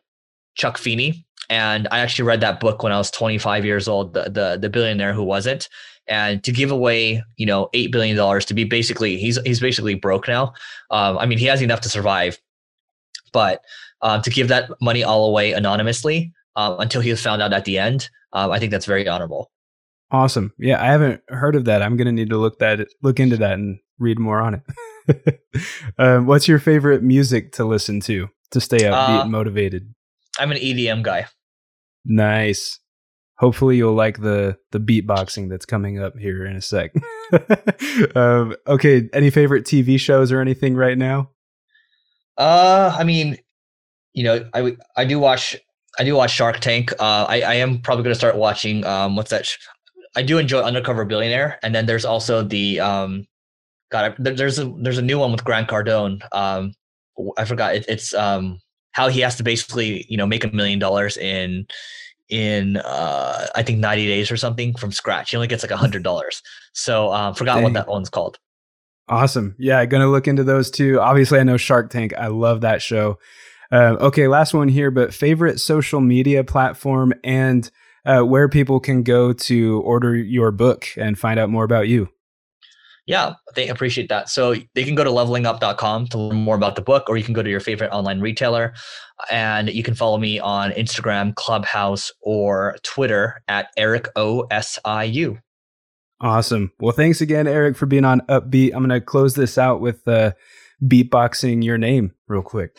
Chuck 0.56 0.78
Feeney. 0.78 1.24
And 1.50 1.88
I 1.92 2.00
actually 2.00 2.26
read 2.26 2.42
that 2.42 2.60
book 2.60 2.84
when 2.84 2.92
I 2.92 2.98
was 2.98 3.10
25 3.12 3.64
years 3.64 3.88
old, 3.88 4.14
the 4.14 4.24
the, 4.24 4.58
the 4.60 4.70
billionaire 4.70 5.14
who 5.14 5.24
wasn't. 5.24 5.70
And 6.10 6.44
to 6.44 6.52
give 6.52 6.72
away, 6.72 7.22
you 7.36 7.46
know, 7.46 7.70
eight 7.74 7.92
billion 7.92 8.18
dollars 8.18 8.46
to 8.46 8.54
be 8.54 8.64
basically 8.64 9.18
he's 9.18 9.38
he's 9.46 9.60
basically 9.60 9.94
broke 9.94 10.28
now. 10.28 10.54
Um, 10.90 11.18
I 11.20 11.26
mean, 11.28 11.38
he 11.38 11.46
has 11.46 11.62
enough 11.62 11.82
to 11.82 11.90
survive, 11.90 12.40
but 13.32 13.62
um, 14.02 14.22
to 14.22 14.30
give 14.30 14.48
that 14.50 14.70
money 14.82 15.04
all 15.04 15.30
away 15.30 15.54
anonymously 15.54 16.34
um, 16.56 16.80
until 16.80 17.02
he 17.02 17.10
was 17.10 17.22
found 17.22 17.42
out 17.42 17.54
at 17.54 17.66
the 17.66 17.78
end, 17.80 18.10
um, 18.34 18.52
I 18.52 18.60
think 18.60 18.72
that's 18.72 18.86
very 18.86 19.08
honorable. 19.08 19.52
Awesome. 20.10 20.54
Yeah, 20.58 20.82
I 20.82 20.88
haven't 20.88 21.22
heard 21.28 21.56
of 21.56 21.66
that. 21.66 21.82
I'm 21.82 21.98
gonna 21.98 22.14
need 22.14 22.30
to 22.30 22.38
look 22.38 22.60
that 22.60 22.88
look 23.04 23.20
into 23.20 23.38
that 23.38 23.54
and 23.54 23.80
read 24.00 24.20
more 24.20 24.40
on 24.40 24.62
it. 25.08 25.42
um, 25.98 26.26
what's 26.28 26.48
your 26.48 26.60
favorite 26.60 27.04
music 27.04 27.52
to 27.54 27.66
listen 27.66 28.00
to 28.02 28.30
to 28.52 28.62
stay 28.62 28.80
upbeat, 28.80 29.22
uh, 29.22 29.26
motivated? 29.26 29.94
I'm 30.40 30.52
an 30.52 30.58
EDM 30.58 31.04
guy. 31.04 31.28
Nice. 32.06 32.80
Hopefully 33.40 33.78
you'll 33.78 33.94
like 33.94 34.22
the 34.22 34.58
the 34.72 34.80
beatboxing 34.80 35.50
that's 35.50 35.66
coming 35.66 36.00
up 36.00 36.18
here 36.18 36.46
in 36.46 36.56
a 36.56 36.62
sec. 36.62 36.92
um, 38.16 38.56
okay, 38.66 39.10
any 39.14 39.30
favorite 39.30 39.66
TV 39.66 40.00
shows 40.00 40.32
or 40.32 40.40
anything 40.40 40.76
right 40.76 40.98
now? 40.98 41.32
Uh, 42.38 42.96
I 42.98 43.04
mean, 43.04 43.38
you 44.18 44.24
know, 44.24 44.44
I 44.56 44.76
I 44.96 45.06
do 45.06 45.20
watch 45.20 45.56
I 46.00 46.04
do 46.04 46.16
watch 46.16 46.32
Shark 46.32 46.60
Tank. 46.60 46.92
Uh, 46.94 47.28
I 47.30 47.42
I 47.42 47.54
am 47.54 47.80
probably 47.82 48.04
going 48.04 48.16
to 48.16 48.18
start 48.18 48.36
watching 48.36 48.84
um 48.84 49.16
what's 49.16 49.30
that? 49.30 49.46
Sh- 49.46 49.60
I 50.16 50.24
do 50.24 50.40
enjoy 50.40 50.62
Undercover 50.62 51.06
Billionaire, 51.06 51.60
and 51.62 51.76
then 51.76 51.86
there's 51.86 52.04
also 52.04 52.42
the 52.42 52.80
um, 52.80 53.28
God, 53.92 54.16
there's 54.18 54.58
a 54.58 54.74
there's 54.82 54.98
a 54.98 55.04
new 55.04 55.20
one 55.20 55.32
with 55.32 55.44
Grant 55.44 55.70
Cardone. 55.70 56.24
Um, 56.34 56.74
I 57.38 57.46
forgot 57.46 57.76
it, 57.76 57.86
it's 57.88 58.16
um 58.16 58.60
how 58.94 59.08
he 59.08 59.20
has 59.22 59.36
to 59.36 59.44
basically 59.44 60.08
you 60.10 60.18
know 60.18 60.26
make 60.26 60.44
a 60.44 60.48
million 60.48 60.80
dollars 60.80 61.16
in 61.18 61.68
in 62.28 62.78
uh 62.78 63.46
I 63.54 63.62
think 63.62 63.78
90 63.78 64.08
days 64.08 64.32
or 64.32 64.38
something 64.38 64.76
from 64.76 64.92
scratch. 64.92 65.30
He 65.30 65.38
only 65.38 65.48
gets 65.48 65.64
like 65.64 65.72
a 65.72 65.78
hundred 65.78 66.02
dollars. 66.02 66.42
So 66.74 67.14
um 67.14 67.36
forgot 67.36 67.56
Dang. 67.56 67.64
what 67.66 67.74
that 67.74 67.88
one's 67.88 68.10
called. 68.10 68.40
Awesome. 69.10 69.56
Yeah, 69.60 69.86
gonna 69.86 70.10
look 70.10 70.28
into 70.28 70.44
those 70.44 70.72
too. 70.72 71.00
Obviously, 71.00 71.38
I 71.40 71.44
know 71.44 71.58
Shark 71.58 71.92
Tank. 71.92 72.16
I 72.18 72.28
love 72.28 72.62
that 72.62 72.82
show. 72.82 73.20
Uh, 73.72 73.98
okay, 74.00 74.28
last 74.28 74.54
one 74.54 74.68
here, 74.68 74.92
but 74.92 75.14
favorite 75.14 75.60
social 75.60 76.02
media 76.02 76.44
platform 76.44 77.14
and 77.24 77.70
uh, 78.06 78.22
where 78.22 78.48
people 78.48 78.80
can 78.80 79.04
go 79.04 79.34
to 79.34 79.82
order 79.82 80.16
your 80.16 80.52
book 80.52 80.88
and 80.98 81.20
find 81.20 81.40
out 81.40 81.50
more 81.50 81.66
about 81.66 81.88
you. 81.88 82.10
Yeah, 83.06 83.36
they 83.56 83.70
appreciate 83.70 84.10
that. 84.10 84.28
So 84.30 84.56
they 84.76 84.84
can 84.84 84.94
go 84.94 85.04
to 85.04 85.10
levelingup.com 85.10 86.08
to 86.08 86.18
learn 86.18 86.38
more 86.38 86.56
about 86.56 86.76
the 86.76 86.82
book, 86.82 87.10
or 87.10 87.16
you 87.16 87.24
can 87.24 87.34
go 87.34 87.42
to 87.42 87.50
your 87.50 87.62
favorite 87.62 87.90
online 87.92 88.20
retailer. 88.20 88.74
And 89.32 89.70
you 89.70 89.82
can 89.82 89.96
follow 89.96 90.18
me 90.18 90.40
on 90.40 90.72
Instagram, 90.72 91.34
Clubhouse, 91.36 92.12
or 92.22 92.76
Twitter 92.84 93.42
at 93.48 93.70
Eric 93.78 94.10
OSIU. 94.16 95.40
Awesome. 96.20 96.72
Well, 96.80 96.92
thanks 96.92 97.22
again, 97.22 97.48
Eric, 97.48 97.78
for 97.78 97.86
being 97.86 98.06
on 98.06 98.22
Upbeat. 98.22 98.74
I'm 98.74 98.86
going 98.86 98.90
to 98.90 99.02
close 99.02 99.36
this 99.36 99.58
out 99.58 99.80
with 99.80 100.06
uh, 100.08 100.34
beatboxing 100.84 101.64
your 101.64 101.78
name 101.78 102.12
real 102.28 102.42
quick. 102.42 102.78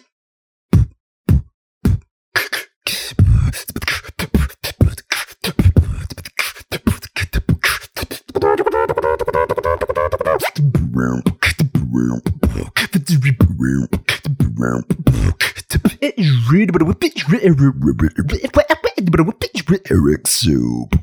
Eric 19.91 20.27
soup. 20.27 20.95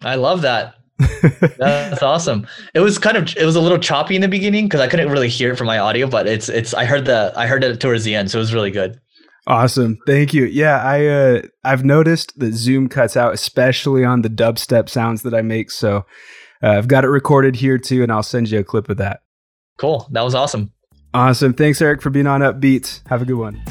I 0.00 0.14
love 0.14 0.42
that. 0.42 0.74
That's 1.58 2.02
awesome. 2.02 2.46
It 2.74 2.80
was 2.80 2.98
kind 2.98 3.16
of 3.16 3.36
it 3.36 3.44
was 3.44 3.56
a 3.56 3.60
little 3.60 3.78
choppy 3.78 4.16
in 4.16 4.22
the 4.22 4.28
beginning 4.28 4.66
because 4.66 4.80
I 4.80 4.88
couldn't 4.88 5.10
really 5.10 5.28
hear 5.28 5.52
it 5.52 5.56
from 5.56 5.66
my 5.66 5.78
audio, 5.78 6.08
but 6.08 6.26
it's 6.26 6.48
it's 6.48 6.74
I 6.74 6.84
heard 6.84 7.04
the 7.04 7.32
I 7.36 7.46
heard 7.46 7.62
it 7.64 7.80
towards 7.80 8.04
the 8.04 8.14
end, 8.14 8.30
so 8.30 8.38
it 8.38 8.40
was 8.40 8.54
really 8.54 8.70
good. 8.70 9.00
Awesome. 9.48 9.98
Thank 10.06 10.34
you. 10.34 10.44
Yeah, 10.44 10.82
I 10.82 11.06
uh 11.06 11.42
I've 11.64 11.82
noticed 11.82 12.38
that 12.38 12.52
Zoom 12.52 12.88
cuts 12.88 13.16
out 13.16 13.32
especially 13.32 14.04
on 14.04 14.20
the 14.20 14.28
dubstep 14.28 14.90
sounds 14.90 15.22
that 15.22 15.32
I 15.32 15.40
make, 15.40 15.70
so 15.70 16.04
uh, 16.62 16.72
I've 16.72 16.86
got 16.86 17.04
it 17.04 17.08
recorded 17.08 17.56
here 17.56 17.78
too 17.78 18.02
and 18.02 18.12
I'll 18.12 18.22
send 18.22 18.50
you 18.50 18.58
a 18.58 18.64
clip 18.64 18.90
of 18.90 18.98
that. 18.98 19.20
Cool. 19.78 20.06
That 20.12 20.22
was 20.22 20.34
awesome. 20.34 20.72
Awesome. 21.14 21.54
Thanks 21.54 21.80
Eric 21.80 22.02
for 22.02 22.10
being 22.10 22.26
on 22.26 22.42
Upbeat. 22.42 23.00
Have 23.08 23.22
a 23.22 23.24
good 23.24 23.38
one. 23.38 23.62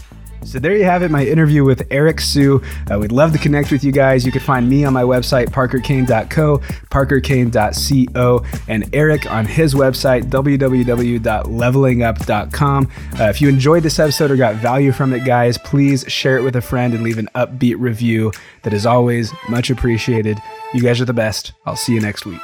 So 0.48 0.60
there 0.60 0.78
you 0.78 0.86
have 0.86 1.04
it, 1.04 1.12
my 1.12 1.26
interview 1.26 1.66
with 1.66 1.86
Eric 1.92 2.22
Siu. 2.22 2.62
Uh, 2.90 2.98
we'd 2.98 3.12
love 3.12 3.34
to 3.34 3.38
connect 3.38 3.70
with 3.70 3.84
you 3.84 3.92
guys. 3.92 4.26
You 4.26 4.32
can 4.32 4.40
find 4.40 4.70
me 4.70 4.86
on 4.86 4.94
my 4.94 5.04
website, 5.04 5.48
parkerkane.co, 5.48 6.60
parkerkane.co, 6.90 8.46
and 8.70 8.96
Eric 8.96 9.30
on 9.30 9.46
his 9.46 9.76
website, 9.76 10.30
www.levelingup.com. 10.30 12.92
Uh, 13.20 13.24
if 13.24 13.42
you 13.42 13.50
enjoyed 13.50 13.84
this 13.84 14.00
episode 14.00 14.32
or 14.32 14.38
got 14.38 14.56
value 14.56 14.94
from 14.94 15.12
it, 15.12 15.26
guys, 15.26 15.58
please 15.58 16.06
share 16.08 16.38
it 16.38 16.44
with 16.44 16.56
a 16.56 16.62
friend 16.62 16.94
and 16.94 17.04
leave 17.04 17.18
an 17.18 17.28
upbeat 17.36 17.76
review. 17.78 18.32
That 18.64 18.72
is 18.72 18.86
always 18.86 19.34
much 19.50 19.70
appreciated. 19.70 20.38
You 20.74 20.82
guys 20.82 21.02
are 21.02 21.06
the 21.06 21.12
best. 21.12 21.52
I'll 21.66 21.76
see 21.76 21.94
you 21.94 22.00
next 22.00 22.26
week. 22.26 22.40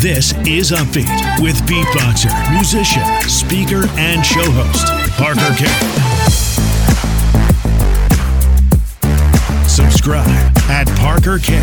This 0.00 0.32
is 0.46 0.70
Upbeat 0.70 1.42
with 1.42 1.60
beatboxer, 1.66 2.32
musician, 2.54 3.02
speaker, 3.28 3.86
and 3.98 4.24
show 4.24 4.50
host, 4.50 4.86
Parker 5.18 5.54
K. 5.58 5.66
Subscribe 9.68 10.26
at 10.70 10.86
parkerk.co. 10.96 11.60